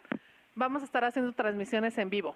Vamos 0.55 0.81
a 0.83 0.85
estar 0.85 1.03
haciendo 1.03 1.31
transmisiones 1.33 1.97
en 1.97 2.09
vivo 2.09 2.35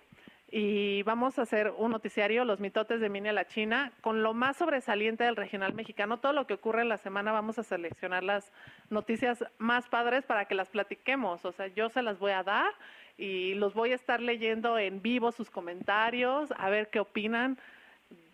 y 0.50 1.04
vamos 1.04 1.38
a 1.38 1.42
hacer 1.42 1.74
un 1.78 1.92
noticiario, 1.92 2.46
los 2.46 2.60
mitotes 2.60 3.02
de 3.02 3.10
Mini 3.10 3.30
a 3.30 3.34
la 3.34 3.48
China, 3.48 3.92
con 4.02 4.24
lo 4.24 4.34
más 4.34 4.58
sobresaliente 4.58 5.26
del 5.26 5.36
regional 5.36 5.74
mexicano. 5.74 6.20
Todo 6.20 6.32
lo 6.32 6.48
que 6.48 6.54
ocurre 6.54 6.82
en 6.82 6.90
la 6.90 6.98
semana 6.98 7.34
vamos 7.34 7.60
a 7.60 7.64
seleccionar 7.64 8.24
las 8.24 8.52
noticias 8.90 9.44
más 9.58 9.90
padres 9.90 10.26
para 10.26 10.46
que 10.46 10.56
las 10.56 10.70
platiquemos. 10.70 11.44
O 11.44 11.52
sea, 11.52 11.68
yo 11.68 11.90
se 11.90 12.02
las 12.02 12.18
voy 12.18 12.32
a 12.32 12.44
dar 12.44 12.72
y 13.18 13.56
los 13.56 13.74
voy 13.74 13.92
a 13.92 13.96
estar 13.96 14.22
leyendo 14.22 14.80
en 14.80 15.02
vivo 15.02 15.32
sus 15.32 15.50
comentarios, 15.50 16.54
a 16.58 16.70
ver 16.70 16.90
qué 16.90 17.02
opinan 17.02 17.58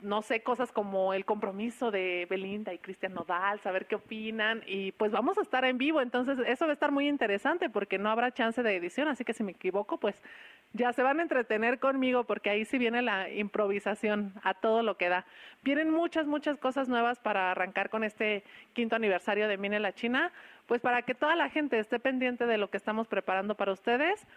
no 0.03 0.21
sé, 0.21 0.43
cosas 0.43 0.71
como 0.71 1.13
el 1.13 1.23
compromiso 1.23 1.89
de 1.89 2.27
Belinda 2.29 2.73
y 2.73 2.77
Cristian 2.77 3.13
Nodal, 3.13 3.61
saber 3.61 3.85
qué 3.87 3.95
opinan 3.95 4.61
y 4.67 4.91
pues 4.91 5.13
vamos 5.13 5.37
a 5.37 5.41
estar 5.41 5.63
en 5.63 5.77
vivo, 5.77 6.01
entonces 6.01 6.37
eso 6.45 6.65
va 6.65 6.71
a 6.71 6.73
estar 6.73 6.91
muy 6.91 7.07
interesante 7.07 7.69
porque 7.69 7.97
no 7.97 8.09
habrá 8.09 8.33
chance 8.33 8.61
de 8.61 8.75
edición, 8.75 9.07
así 9.07 9.23
que 9.23 9.33
si 9.33 9.43
me 9.43 9.53
equivoco, 9.53 9.97
pues 9.97 10.21
ya 10.73 10.91
se 10.91 11.03
van 11.03 11.19
a 11.19 11.23
entretener 11.23 11.79
conmigo 11.79 12.25
porque 12.25 12.49
ahí 12.49 12.65
sí 12.65 12.77
viene 12.77 13.01
la 13.01 13.29
improvisación 13.29 14.33
a 14.43 14.53
todo 14.53 14.83
lo 14.83 14.97
que 14.97 15.07
da. 15.07 15.25
Vienen 15.61 15.89
muchas, 15.89 16.27
muchas 16.27 16.57
cosas 16.57 16.89
nuevas 16.89 17.19
para 17.19 17.51
arrancar 17.51 17.89
con 17.89 18.03
este 18.03 18.43
quinto 18.73 18.97
aniversario 18.97 19.47
de 19.47 19.57
Mine 19.57 19.79
la 19.79 19.93
China, 19.93 20.33
pues 20.65 20.81
para 20.81 21.03
que 21.03 21.15
toda 21.15 21.35
la 21.35 21.49
gente 21.49 21.79
esté 21.79 21.99
pendiente 21.99 22.45
de 22.45 22.57
lo 22.57 22.69
que 22.69 22.77
estamos 22.77 23.07
preparando 23.07 23.55
para 23.55 23.71
ustedes. 23.71 24.27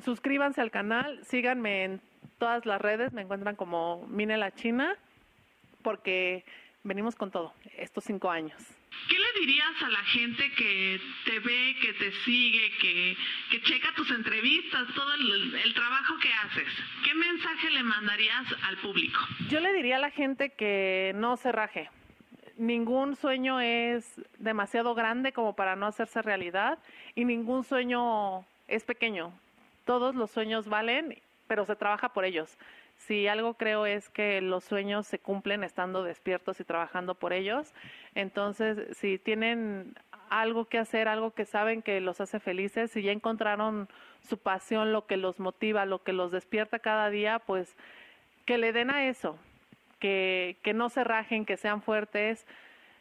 Suscríbanse 0.00 0.60
al 0.60 0.70
canal, 0.70 1.24
síganme 1.24 1.84
en 1.84 2.00
todas 2.38 2.64
las 2.66 2.80
redes, 2.80 3.12
me 3.12 3.22
encuentran 3.22 3.56
como 3.56 4.06
Mine 4.08 4.36
la 4.36 4.52
China 4.52 4.96
porque 5.82 6.44
venimos 6.82 7.14
con 7.14 7.30
todo 7.30 7.52
estos 7.76 8.04
cinco 8.04 8.30
años. 8.30 8.60
¿Qué 9.08 9.16
le 9.18 9.40
dirías 9.40 9.82
a 9.82 9.88
la 9.88 10.02
gente 10.04 10.50
que 10.52 11.00
te 11.24 11.38
ve, 11.40 11.76
que 11.80 11.92
te 11.94 12.12
sigue, 12.24 12.70
que, 12.80 13.16
que 13.50 13.62
checa 13.62 13.92
tus 13.94 14.10
entrevistas, 14.10 14.86
todo 14.94 15.14
el, 15.14 15.54
el, 15.54 15.74
trabajo 15.74 16.14
que 16.20 16.32
haces? 16.32 16.68
¿Qué 17.04 17.14
mensaje 17.14 17.70
le 17.70 17.82
mandarías 17.82 18.44
al 18.64 18.76
público? 18.78 19.18
Yo 19.48 19.60
le 19.60 19.72
diría 19.72 19.96
a 19.96 20.00
la 20.00 20.10
gente 20.10 20.50
que 20.50 21.12
no 21.14 21.36
se 21.36 21.52
raje. 21.52 21.90
Ningún 22.56 23.16
sueño 23.16 23.60
es 23.60 24.20
demasiado 24.38 24.94
grande 24.94 25.32
como 25.32 25.56
para 25.56 25.74
no 25.74 25.86
hacerse 25.86 26.20
realidad 26.22 26.78
y 27.14 27.24
ningún 27.24 27.64
sueño 27.64 28.44
es 28.68 28.84
pequeño. 28.84 29.32
Todos 29.92 30.14
los 30.14 30.30
sueños 30.30 30.68
valen, 30.68 31.20
pero 31.46 31.66
se 31.66 31.76
trabaja 31.76 32.14
por 32.14 32.24
ellos 32.24 32.56
si 32.96 33.26
algo 33.26 33.54
creo 33.54 33.84
es 33.84 34.08
que 34.08 34.40
los 34.40 34.64
sueños 34.64 35.06
se 35.06 35.18
cumplen 35.18 35.64
estando 35.64 36.02
despiertos 36.02 36.60
y 36.60 36.64
trabajando 36.64 37.14
por 37.14 37.34
ellos. 37.34 37.74
Entonces, 38.14 38.96
si 38.96 39.18
tienen 39.18 39.94
algo 40.30 40.64
que 40.64 40.78
hacer, 40.78 41.08
algo 41.08 41.32
que 41.32 41.44
saben 41.44 41.82
que 41.82 42.00
los 42.00 42.22
hace 42.22 42.40
felices, 42.40 42.90
si 42.90 43.02
ya 43.02 43.12
encontraron 43.12 43.88
su 44.26 44.38
pasión, 44.38 44.92
lo 44.92 45.06
que 45.06 45.18
los 45.18 45.40
motiva, 45.40 45.84
lo 45.84 46.02
que 46.02 46.14
los 46.14 46.32
despierta 46.32 46.78
cada 46.78 47.10
día, 47.10 47.40
pues 47.40 47.76
que 48.46 48.56
le 48.56 48.72
den 48.72 48.90
a 48.90 49.08
eso, 49.08 49.36
que, 49.98 50.56
que 50.62 50.72
no 50.72 50.88
se 50.88 51.04
rajen, 51.04 51.44
que 51.44 51.58
sean 51.58 51.82
fuertes. 51.82 52.46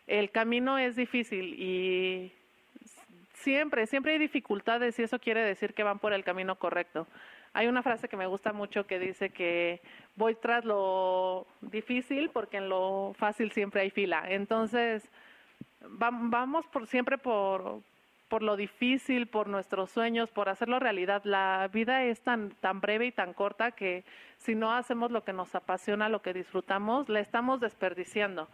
El 0.08 0.30
camino 0.30 0.78
es 0.78 0.98
difícil 0.98 1.56
y 1.58 2.34
siempre, 3.42 3.88
siempre 3.88 4.14
hay 4.14 4.20
dificultades 4.20 4.98
y 5.00 5.04
eso 5.04 5.20
quiere 5.20 5.42
decir 5.42 5.74
que 5.74 5.84
van 5.84 6.00
por 6.00 6.14
el 6.14 6.24
camino 6.24 6.56
correcto. 6.56 7.08
Hay 7.54 7.68
una 7.68 7.84
frase 7.84 8.08
que 8.08 8.18
me 8.18 8.28
gusta 8.28 8.54
mucho 8.54 8.88
que 8.88 9.00
dice 9.00 9.30
que 9.30 9.82
voy 10.16 10.36
tras 10.36 10.64
lo 10.64 11.46
difícil 11.60 12.30
porque 12.30 12.58
en 12.58 12.70
lo 12.70 13.14
fácil 13.18 13.52
siempre 13.52 13.82
hay 13.82 13.90
fila. 13.90 14.24
Entonces, 14.28 15.04
vamos 15.82 16.66
por 16.68 16.88
siempre 16.88 17.18
por, 17.18 17.82
por 18.30 18.42
lo 18.42 18.56
difícil, 18.56 19.28
por 19.28 19.48
nuestros 19.48 19.92
sueños, 19.92 20.32
por 20.32 20.48
hacerlo 20.48 20.80
realidad. 20.80 21.22
La 21.26 21.70
vida 21.74 22.06
es 22.06 22.22
tan, 22.22 22.52
tan 22.62 22.80
breve 22.80 23.08
y 23.08 23.12
tan 23.12 23.34
corta 23.34 23.72
que 23.72 24.06
si 24.38 24.56
no 24.56 24.72
hacemos 24.74 25.12
lo 25.12 25.26
que 25.26 25.34
nos 25.34 25.54
apasiona, 25.54 26.08
lo 26.08 26.22
que 26.22 26.34
disfrutamos, 26.34 27.10
la 27.10 27.20
estamos 27.20 27.60
desperdiciando. 27.60 28.48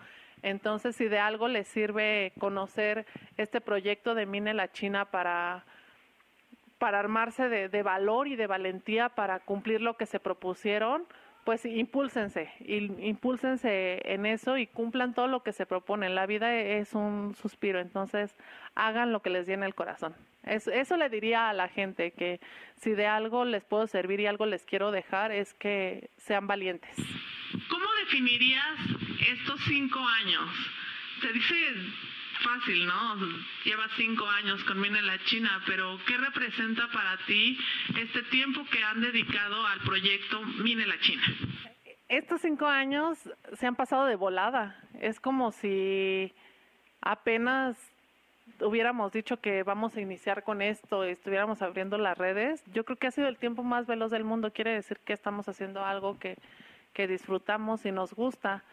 Entonces, 0.43 0.95
si 0.95 1.07
de 1.07 1.19
algo 1.19 1.47
les 1.47 1.67
sirve 1.67 2.33
conocer 2.39 3.05
este 3.37 3.61
proyecto 3.61 4.15
de 4.15 4.25
Mine 4.25 4.53
la 4.53 4.71
China 4.71 5.05
para 5.05 5.65
para 6.77 6.99
armarse 6.99 7.49
de, 7.49 7.83
valor 7.83 8.27
y 8.27 8.35
de 8.35 8.47
valentía 8.47 9.09
para 9.09 9.39
cumplir 9.39 9.81
lo 9.81 9.95
que 9.97 10.05
se 10.05 10.19
propusieron, 10.19 11.05
pues 11.43 11.65
impúlsense, 11.65 12.51
impúlsense 12.59 14.01
en 14.03 14.25
eso 14.25 14.57
y 14.57 14.67
cumplan 14.67 15.13
todo 15.13 15.27
lo 15.27 15.43
que 15.43 15.53
se 15.53 15.65
proponen. 15.65 16.13
La 16.13 16.25
vida 16.25 16.53
es 16.53 16.93
un 16.93 17.35
suspiro, 17.35 17.79
entonces 17.79 18.35
hagan 18.75 19.13
lo 19.13 19.21
que 19.21 19.29
les 19.29 19.47
llene 19.47 19.65
el 19.65 19.73
corazón. 19.73 20.13
Eso, 20.43 20.71
eso 20.71 20.97
le 20.97 21.09
diría 21.09 21.49
a 21.49 21.53
la 21.53 21.69
gente, 21.69 22.11
que 22.11 22.39
si 22.75 22.91
de 22.91 23.07
algo 23.07 23.45
les 23.45 23.63
puedo 23.63 23.87
servir 23.87 24.19
y 24.19 24.27
algo 24.27 24.45
les 24.45 24.65
quiero 24.65 24.91
dejar 24.91 25.31
es 25.31 25.53
que 25.53 26.09
sean 26.17 26.47
valientes. 26.47 26.95
¿Cómo 28.07 28.19
definirías 28.19 28.79
estos 29.19 29.59
cinco 29.65 29.99
años? 29.99 30.49
Se 31.21 31.33
dice 31.33 31.55
fácil, 32.41 32.85
¿no? 32.85 33.15
Llevas 33.65 33.91
cinco 33.97 34.25
años 34.29 34.63
con 34.63 34.79
Mine 34.79 35.01
la 35.01 35.21
China, 35.25 35.61
pero 35.65 35.99
¿qué 36.05 36.15
representa 36.17 36.87
para 36.93 37.17
ti 37.25 37.57
este 37.99 38.23
tiempo 38.23 38.65
que 38.71 38.81
han 38.81 39.01
dedicado 39.01 39.65
al 39.67 39.79
proyecto 39.81 40.41
Mine 40.41 40.85
la 40.85 40.99
China? 40.99 41.23
Estos 42.07 42.41
cinco 42.41 42.65
años 42.65 43.17
se 43.53 43.67
han 43.67 43.75
pasado 43.75 44.05
de 44.05 44.15
volada. 44.15 44.81
Es 44.99 45.19
como 45.19 45.51
si 45.51 46.33
apenas 47.01 47.77
hubiéramos 48.61 49.11
dicho 49.11 49.41
que 49.41 49.63
vamos 49.63 49.97
a 49.97 50.01
iniciar 50.01 50.43
con 50.43 50.61
esto, 50.61 51.03
estuviéramos 51.03 51.61
abriendo 51.61 51.97
las 51.97 52.17
redes. 52.17 52.63
Yo 52.73 52.85
creo 52.85 52.97
que 52.97 53.07
ha 53.07 53.11
sido 53.11 53.27
el 53.27 53.37
tiempo 53.37 53.63
más 53.63 53.85
veloz 53.85 54.11
del 54.11 54.23
mundo. 54.23 54.53
Quiere 54.53 54.73
decir 54.73 54.97
que 54.99 55.13
estamos 55.13 55.49
haciendo 55.49 55.83
algo 55.85 56.17
que, 56.19 56.37
que 56.97 57.07
disfrutamos 57.07 57.85
y 57.85 57.91
nos 57.91 58.15
gusta 58.15 58.63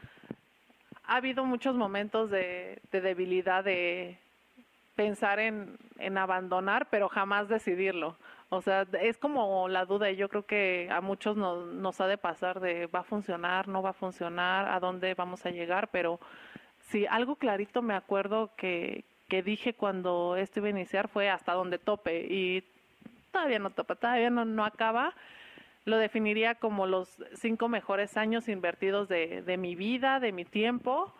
ha 1.07 1.17
habido 1.17 1.45
muchos 1.45 1.75
momentos 1.77 2.31
de, 2.31 2.81
debilidad, 2.91 3.63
de 3.63 4.19
pensar 4.97 5.39
en, 5.39 5.77
abandonar, 6.17 6.89
pero 6.91 7.11
jamás 7.11 7.51
decidirlo. 7.51 8.17
O 8.49 8.63
sea, 8.63 8.87
es 9.03 9.19
como 9.19 9.69
la 9.69 9.85
duda 9.85 10.11
y 10.11 10.17
yo 10.17 10.31
creo 10.31 10.47
que 10.47 10.89
a 10.91 11.03
muchos 11.03 11.37
nos, 11.37 11.67
nos 11.75 12.01
ha 12.01 12.07
de 12.07 12.17
pasar 12.17 12.61
de 12.61 12.87
va 12.87 13.01
a 13.01 13.05
funcionar, 13.05 13.69
no 13.69 13.83
va 13.83 13.91
a 13.91 14.01
funcionar, 14.05 14.71
a 14.71 14.81
dónde 14.81 15.13
vamos 15.13 15.45
a 15.45 15.51
llegar, 15.51 15.89
pero 15.89 16.19
sí, 16.89 17.05
algo 17.07 17.37
clarito 17.37 17.83
me 17.83 17.95
acuerdo 17.95 18.53
que, 18.57 19.05
que 19.29 19.43
dije 19.43 19.75
cuando 19.75 20.37
esto 20.37 20.61
iba 20.61 20.69
a 20.69 20.71
iniciar 20.71 21.09
fue 21.09 21.29
hasta 21.29 21.53
donde 21.53 21.79
tope 21.79 22.27
y 22.31 22.65
todavía 23.33 23.59
no 23.59 23.69
topa, 23.69 23.97
todavía 23.97 24.31
no, 24.31 24.47
no 24.47 24.65
acaba 24.65 25.13
lo 25.85 25.99
definiría 25.99 26.55
como 26.55 26.87
los 26.87 27.09
cinco 27.35 27.69
mejores 27.69 28.17
años 28.17 28.49
invertidos 28.49 29.09
de, 29.09 29.43
de 29.43 29.57
mi 29.57 29.75
vida, 29.75 30.21
de 30.21 30.33
mi 30.33 30.45
tiempo. 30.45 31.13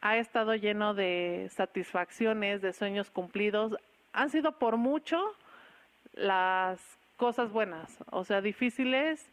Ha 0.00 0.16
estado 0.16 0.54
lleno 0.54 0.94
de 0.94 1.48
satisfacciones, 1.50 2.62
de 2.62 2.72
sueños 2.72 3.10
cumplidos. 3.10 3.76
Han 4.12 4.30
sido 4.30 4.52
por 4.52 4.76
mucho 4.76 5.20
las 6.14 6.80
cosas 7.16 7.52
buenas, 7.52 7.98
o 8.10 8.24
sea, 8.24 8.40
difíciles, 8.40 9.28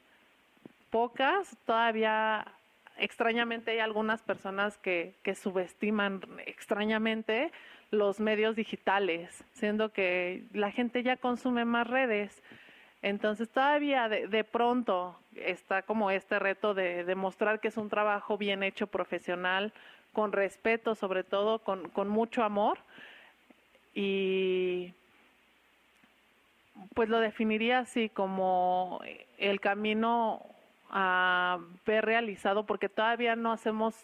pocas. 0.89 1.55
Todavía 1.65 2.45
extrañamente 2.97 3.71
hay 3.71 3.79
algunas 3.79 4.21
personas 4.23 4.77
que, 4.79 5.13
que 5.23 5.35
subestiman 5.35 6.21
extrañamente 6.45 7.51
los 7.91 8.19
medios 8.19 8.55
digitales, 8.55 9.43
siendo 9.53 9.93
que 9.93 10.43
la 10.51 10.71
gente 10.71 11.03
ya 11.03 11.15
consume 11.15 11.63
más 11.63 11.87
redes 11.87 12.43
entonces 13.07 13.49
todavía 13.49 14.09
de, 14.09 14.43
pronto 14.43 15.17
está 15.35 15.81
como 15.81 16.11
este 16.11 16.39
reto 16.39 16.73
de 16.73 17.03
demostrar 17.03 17.59
que 17.59 17.69
es 17.69 17.77
un 17.77 17.89
trabajo 17.89 18.37
bien 18.37 18.63
hecho, 18.63 18.87
profesional, 18.87 19.73
con 20.13 20.31
respeto, 20.31 20.95
sobre 20.95 21.23
todo 21.23 21.59
con, 21.59 22.09
mucho 22.09 22.43
amor. 22.43 22.79
Y 23.93 24.93
pues 26.93 27.09
lo 27.09 27.19
definiría 27.19 27.79
así 27.79 28.09
como 28.09 29.01
el 29.37 29.59
camino 29.59 30.45
a 30.89 31.59
ver 31.85 32.05
realizado, 32.05 32.65
porque 32.65 32.89
todavía 32.89 33.35
no 33.35 33.51
hacemos 33.51 33.95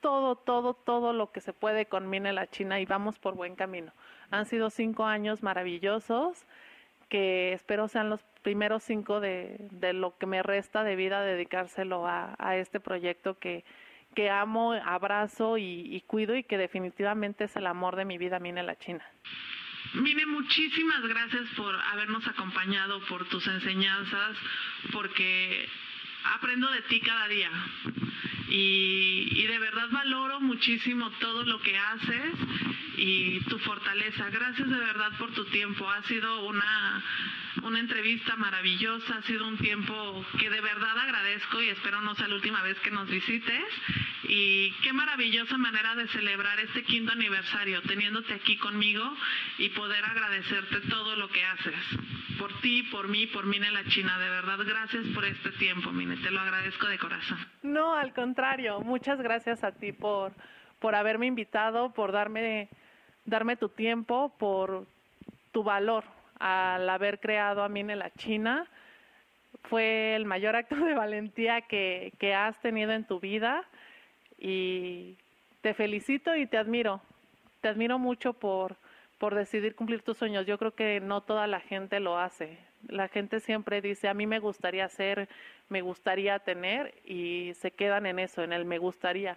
todo, 0.00 0.36
todo, 0.36 0.74
todo 0.74 1.12
lo 1.12 1.32
que 1.32 1.40
se 1.40 1.52
puede 1.52 1.86
con 1.86 2.08
Mine 2.08 2.32
la 2.32 2.48
China 2.48 2.80
y 2.80 2.86
vamos 2.86 3.18
por 3.18 3.34
buen 3.34 3.56
camino. 3.56 3.92
Han 4.30 4.46
sido 4.46 4.70
cinco 4.70 5.04
años 5.04 5.42
maravillosos 5.42 6.44
que 7.08 7.52
espero 7.52 7.88
sean 7.88 8.10
los 8.10 8.22
primeros 8.42 8.82
cinco 8.82 9.20
de, 9.20 9.56
de 9.70 9.92
lo 9.92 10.16
que 10.18 10.26
me 10.26 10.42
resta 10.42 10.84
de 10.84 10.96
vida 10.96 11.22
dedicárselo 11.22 12.06
a, 12.06 12.34
a 12.38 12.56
este 12.56 12.80
proyecto 12.80 13.38
que, 13.38 13.64
que 14.14 14.30
amo, 14.30 14.72
abrazo 14.72 15.58
y, 15.58 16.02
cuido 16.06 16.36
y 16.36 16.44
que 16.44 16.58
definitivamente 16.58 17.44
es 17.44 17.56
el 17.56 17.66
amor 17.66 17.96
de 17.96 18.04
mi 18.04 18.18
vida, 18.18 18.38
Mine 18.40 18.62
la 18.62 18.78
China. 18.78 19.04
Mine, 19.94 20.26
muchísimas 20.26 21.02
gracias 21.06 21.48
por 21.56 21.74
habernos 21.74 22.26
acompañado, 22.26 23.00
por 23.06 23.28
tus 23.28 23.46
enseñanzas, 23.46 24.36
porque 24.92 25.68
aprendo 26.34 26.70
de 26.70 26.82
ti 26.82 27.00
cada 27.00 27.28
día. 27.28 27.50
Y, 28.48 29.28
y, 29.30 29.46
de 29.46 29.58
verdad 29.58 29.88
valoro 29.90 30.40
muchísimo 30.40 31.10
todo 31.20 31.44
lo 31.44 31.60
que 31.60 31.76
haces 31.78 32.34
y 32.98 33.40
tu 33.44 33.58
fortaleza. 33.60 34.28
Gracias 34.30 34.68
de 34.68 34.76
verdad 34.76 35.12
por 35.18 35.32
tu 35.32 35.44
tiempo. 35.46 35.88
Ha 35.88 36.02
sido 36.02 36.46
una, 36.46 37.02
una 37.62 37.78
entrevista 37.78 38.34
maravillosa, 38.36 39.18
ha 39.18 39.22
sido 39.22 39.46
un 39.46 39.56
tiempo 39.56 40.24
que 40.38 40.50
de 40.50 40.60
verdad 40.60 40.98
agradezco 40.98 41.62
y 41.62 41.68
espero 41.68 42.00
no 42.00 42.14
sea 42.16 42.28
la 42.28 42.34
última 42.34 42.62
vez 42.62 42.78
que 42.80 42.90
nos 42.90 43.08
visites. 43.08 43.64
Y 44.24 44.72
qué 44.82 44.92
maravillosa 44.92 45.56
manera 45.56 45.94
de 45.94 46.08
celebrar 46.08 46.58
este 46.60 46.82
quinto 46.82 47.12
aniversario, 47.12 47.80
teniéndote 47.82 48.34
aquí 48.34 48.56
conmigo 48.56 49.04
y 49.58 49.68
poder 49.70 50.04
agradecerte 50.04 50.80
todo 50.88 51.16
lo 51.16 51.28
que 51.28 51.44
haces. 51.44 51.74
Por 52.38 52.52
ti, 52.60 52.82
por 52.84 53.08
mí, 53.08 53.26
por 53.26 53.46
Mine 53.46 53.70
la 53.70 53.84
China. 53.84 54.18
De 54.18 54.28
verdad, 54.28 54.58
gracias 54.66 55.06
por 55.14 55.24
este 55.24 55.50
tiempo, 55.52 55.92
Mine. 55.92 56.16
Te 56.16 56.30
lo 56.30 56.40
agradezco 56.40 56.86
de 56.88 56.98
corazón. 56.98 57.38
No, 57.62 57.94
al 57.94 58.12
contrario. 58.12 58.80
Muchas 58.80 59.20
gracias 59.20 59.62
a 59.64 59.72
ti 59.72 59.92
por, 59.92 60.32
por 60.78 60.94
haberme 60.94 61.26
invitado, 61.26 61.92
por 61.92 62.12
darme, 62.12 62.68
darme 63.28 63.56
tu 63.56 63.68
tiempo, 63.68 64.32
por 64.38 64.86
tu 65.52 65.62
valor 65.62 66.04
al 66.38 66.88
haber 66.88 67.20
creado 67.20 67.62
a 67.62 67.68
Mine 67.68 67.96
la 67.96 68.10
China. 68.10 68.66
Fue 69.64 70.14
el 70.14 70.24
mayor 70.24 70.56
acto 70.56 70.76
de 70.76 70.94
valentía 70.94 71.62
que, 71.62 72.12
que 72.18 72.34
has 72.34 72.58
tenido 72.60 72.92
en 72.92 73.04
tu 73.04 73.20
vida 73.20 73.64
y 74.38 75.16
te 75.60 75.74
felicito 75.74 76.34
y 76.36 76.46
te 76.46 76.56
admiro. 76.56 77.00
Te 77.60 77.68
admiro 77.68 77.98
mucho 77.98 78.32
por, 78.32 78.76
por 79.18 79.34
decidir 79.34 79.74
cumplir 79.74 80.02
tus 80.02 80.16
sueños. 80.16 80.46
Yo 80.46 80.58
creo 80.58 80.74
que 80.74 81.00
no 81.00 81.22
toda 81.22 81.46
la 81.46 81.60
gente 81.60 82.00
lo 82.00 82.18
hace. 82.18 82.58
La 82.86 83.08
gente 83.08 83.40
siempre 83.40 83.80
dice, 83.82 84.08
a 84.08 84.14
mí 84.14 84.26
me 84.26 84.38
gustaría 84.38 84.84
hacer, 84.84 85.28
me 85.68 85.82
gustaría 85.82 86.38
tener 86.38 86.94
y 87.04 87.52
se 87.54 87.72
quedan 87.72 88.06
en 88.06 88.20
eso, 88.20 88.42
en 88.42 88.52
el 88.52 88.64
me 88.64 88.78
gustaría. 88.78 89.36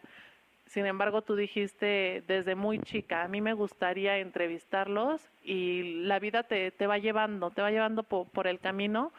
Sin 0.71 0.85
embargo, 0.85 1.21
tú 1.21 1.35
dijiste 1.35 2.23
desde 2.27 2.55
muy 2.55 2.79
chica, 2.79 3.23
a 3.23 3.27
mí 3.27 3.41
me 3.41 3.51
gustaría 3.51 4.19
entrevistarlos 4.19 5.21
y 5.43 6.05
la 6.05 6.17
vida 6.17 6.43
te, 6.43 6.71
te 6.71 6.87
va 6.87 6.97
llevando, 6.97 7.49
te 7.51 7.61
va 7.61 7.71
llevando 7.71 8.03
por, 8.03 8.47
el 8.47 8.57
camino 8.57 9.11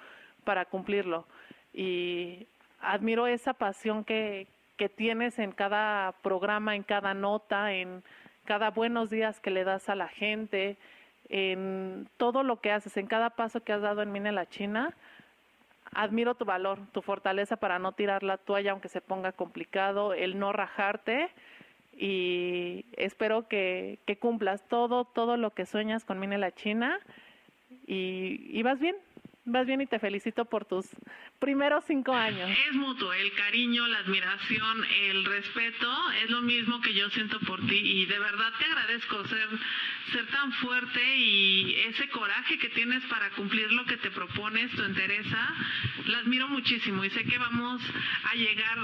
para 0.45 0.65
cumplirlo. 0.65 1.27
Y 1.75 2.47
admiro 2.81 3.27
esa 3.27 3.53
pasión 3.53 4.03
que, 4.03 4.47
que 4.79 4.89
tienes 4.89 5.39
en 5.39 5.53
cada 5.53 6.13
programa, 6.23 6.75
en 6.75 6.85
cada 6.85 7.13
nota, 7.13 7.75
en 7.75 8.03
cada 8.47 8.71
buenos 8.71 9.11
días 9.11 9.39
que 9.39 9.51
le 9.51 9.65
das 9.65 9.91
a 9.91 9.95
la 9.95 10.09
gente, 10.09 10.79
en 11.29 12.09
todo 12.17 12.45
lo 12.45 12.63
que 12.63 12.73
haces, 12.73 12.97
en 12.97 13.07
cada 13.07 13.29
paso 13.29 13.63
que 13.63 13.75
has 13.75 13.83
dado 13.83 14.01
en 14.01 14.11
Mine 14.11 14.33
la 14.33 14.49
China. 14.49 14.97
Admiro 15.95 16.35
tu 16.35 16.45
valor, 16.45 16.79
tu 16.93 17.03
fortaleza 17.03 17.57
para 17.57 17.79
no 17.79 17.93
tirar 17.93 18.23
la 18.23 18.39
toalla 18.39 18.73
aunque 18.73 18.89
se 18.89 19.01
ponga 19.01 19.33
complicado, 19.33 20.15
el 20.15 20.39
no 20.39 20.53
rajarte 20.53 21.29
y 21.97 22.87
espero 22.97 23.47
que, 23.49 23.99
que 24.07 24.17
cumplas 24.17 24.67
todo, 24.69 25.05
todo 25.05 25.37
lo 25.37 25.51
que 25.51 25.67
sueñas 25.67 26.05
con 26.05 26.19
Mine 26.19 26.39
la 26.39 26.53
China 26.53 26.99
y, 27.87 28.49
y 28.51 28.63
vas 28.63 28.81
bien, 28.81 28.97
vas 29.45 29.67
bien 29.67 29.81
y 29.81 29.87
te 29.87 29.99
felicito 29.99 30.45
por 30.45 30.65
tus 30.65 30.87
primeros 31.39 31.85
cinco 31.87 32.15
años. 32.15 32.49
Es 32.69 32.75
mutuo, 32.75 33.13
el 33.13 33.33
cariño, 33.33 33.87
la 33.89 33.99
admiración, 33.99 34.85
el 35.03 35.25
respeto, 35.25 35.91
es 36.23 36.31
lo 36.31 36.43
mismo 36.43 36.81
que 36.81 36.95
yo 36.95 37.11
siento 37.11 37.41
por 37.41 37.61
ti 37.67 37.77
y 37.77 38.07
de 38.07 38.19
verdad 38.19 38.53
te 38.59 38.65
agradezco 38.67 39.27
ser, 39.27 39.49
ser 40.13 40.27
tan 40.29 40.53
fuerte 40.53 41.17
y 41.17 41.75
ese 41.89 42.09
coraje 42.11 42.59
que 42.59 42.69
tienes 42.71 43.03
para 43.07 43.31
cumplir 43.31 43.73
lo 43.73 43.85
que 43.85 43.97
te 43.97 44.11
propones, 44.11 44.71
tu 44.73 44.83
entereza, 44.85 45.55
la 46.07 46.19
admiro 46.19 46.49
muchísimo 46.49 47.05
y 47.05 47.11
sé 47.11 47.25
que 47.25 47.39
vamos 47.39 47.83
a 48.31 48.35
llegar 48.35 48.79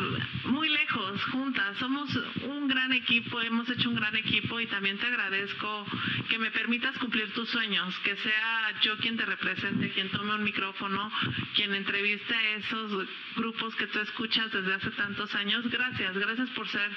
muy 0.44 0.68
lejos 0.68 1.22
juntas. 1.26 1.76
Somos 1.78 2.14
un 2.42 2.66
gran 2.66 2.92
equipo, 2.92 3.40
hemos 3.40 3.68
hecho 3.70 3.88
un 3.88 3.96
gran 3.96 4.16
equipo 4.16 4.58
y 4.58 4.66
también 4.66 4.98
te 4.98 5.06
agradezco 5.06 5.86
que 6.28 6.38
me 6.38 6.50
permitas 6.50 6.98
cumplir 6.98 7.32
tus 7.32 7.48
sueños, 7.48 7.96
que 8.00 8.16
sea 8.16 8.80
yo 8.80 8.96
quien 8.98 9.16
te 9.16 9.24
represente, 9.24 9.90
quien 9.90 10.10
tome 10.10 10.34
un 10.34 10.47
micrófono, 10.48 11.12
quien 11.54 11.74
entreviste 11.74 12.34
a 12.34 12.54
esos 12.56 13.06
grupos 13.36 13.74
que 13.76 13.86
tú 13.88 13.98
escuchas 14.00 14.50
desde 14.50 14.74
hace 14.74 14.90
tantos 14.92 15.34
años. 15.34 15.68
Gracias, 15.70 16.16
gracias 16.16 16.48
por 16.50 16.66
ser 16.68 16.90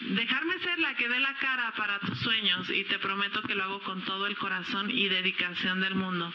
dejarme 0.00 0.56
ser 0.60 0.78
la 0.78 0.94
que 0.94 1.08
dé 1.08 1.18
la 1.18 1.34
cara 1.34 1.72
para 1.76 1.98
tus 1.98 2.16
sueños 2.20 2.70
y 2.70 2.84
te 2.84 3.00
prometo 3.00 3.42
que 3.42 3.56
lo 3.56 3.64
hago 3.64 3.80
con 3.80 4.00
todo 4.02 4.28
el 4.28 4.36
corazón 4.36 4.90
y 4.90 5.08
dedicación 5.08 5.80
del 5.80 5.96
mundo. 5.96 6.32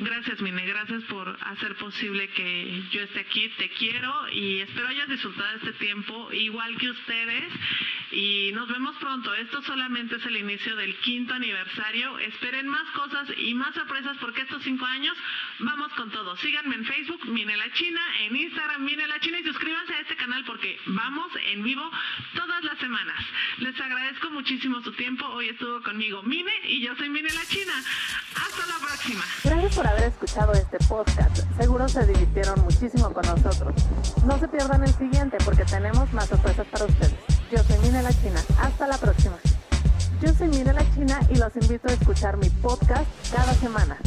Gracias, 0.00 0.40
Mine, 0.40 0.66
gracias 0.66 1.04
por 1.04 1.38
hacer 1.40 1.76
posible 1.76 2.28
que 2.30 2.82
yo 2.90 3.02
esté 3.02 3.20
aquí. 3.20 3.48
Te 3.56 3.68
quiero 3.70 4.12
y 4.32 4.58
espero 4.58 4.88
hayas 4.88 5.08
disfrutado 5.08 5.56
este 5.56 5.72
tiempo 5.74 6.32
igual 6.32 6.76
que 6.78 6.90
ustedes. 6.90 7.52
Y 8.10 8.50
nos 8.54 8.68
vemos 8.68 8.96
pronto. 8.96 9.32
Esto 9.34 9.62
solamente 9.62 10.16
es 10.16 10.26
el 10.26 10.36
inicio 10.36 10.74
del 10.74 10.96
quinto 10.96 11.34
aniversario. 11.34 12.18
Esperen 12.18 12.66
más 12.66 12.90
cosas 12.90 13.28
y 13.36 13.54
más 13.54 13.72
sorpresas 13.74 14.16
porque 14.20 14.42
estos 14.42 14.64
cinco 14.64 14.84
años 14.84 15.16
vamos 15.60 15.92
con 15.92 16.10
todo. 16.10 16.36
Síganme 16.38 16.74
en 16.74 16.84
Facebook, 16.84 17.26
Mine 17.26 17.56
la 17.56 17.72
China, 17.72 18.00
en 18.22 18.34
Instagram, 18.34 18.84
Mine 18.84 19.06
la 19.06 19.20
China 19.20 19.38
y 19.38 19.44
suscríbanse 19.44 19.94
a 19.94 20.00
este 20.00 20.16
canal 20.16 20.44
porque 20.44 20.78
vamos 20.86 21.30
en 21.46 21.62
vivo 21.62 21.88
todas 22.34 22.64
las 22.64 22.78
semanas. 22.78 23.24
Les 23.58 23.80
agradezco 23.80 24.30
muchísimo 24.30 24.82
su 24.82 24.92
tiempo. 24.92 25.24
Hoy 25.26 25.50
estuvo 25.50 25.80
conmigo 25.82 26.22
Mine 26.24 26.52
y 26.64 26.80
yo 26.80 26.96
soy 26.96 27.08
Mine 27.08 27.28
la 27.32 27.46
China. 27.46 27.72
Hasta 28.34 28.66
la 28.66 28.78
próxima. 28.84 29.24
Por 29.84 29.92
haber 29.92 30.04
escuchado 30.04 30.52
este 30.52 30.78
podcast. 30.88 31.42
Seguro 31.58 31.86
se 31.88 32.06
divirtieron 32.06 32.58
muchísimo 32.62 33.12
con 33.12 33.22
nosotros. 33.26 33.74
No 34.24 34.38
se 34.38 34.48
pierdan 34.48 34.82
el 34.82 34.94
siguiente 34.94 35.36
porque 35.44 35.64
tenemos 35.64 36.10
más 36.14 36.26
sorpresas 36.26 36.66
para 36.68 36.86
ustedes. 36.86 37.14
Yo 37.50 37.58
soy 37.64 37.78
Mine 37.80 38.02
la 38.02 38.12
China. 38.12 38.40
Hasta 38.60 38.86
la 38.86 38.96
próxima. 38.96 39.36
Yo 40.22 40.32
soy 40.32 40.48
Mine 40.48 40.72
la 40.72 40.90
China 40.94 41.20
y 41.28 41.36
los 41.36 41.54
invito 41.56 41.88
a 41.88 41.92
escuchar 41.92 42.38
mi 42.38 42.48
podcast 42.48 43.06
cada 43.30 43.52
semana. 43.54 43.98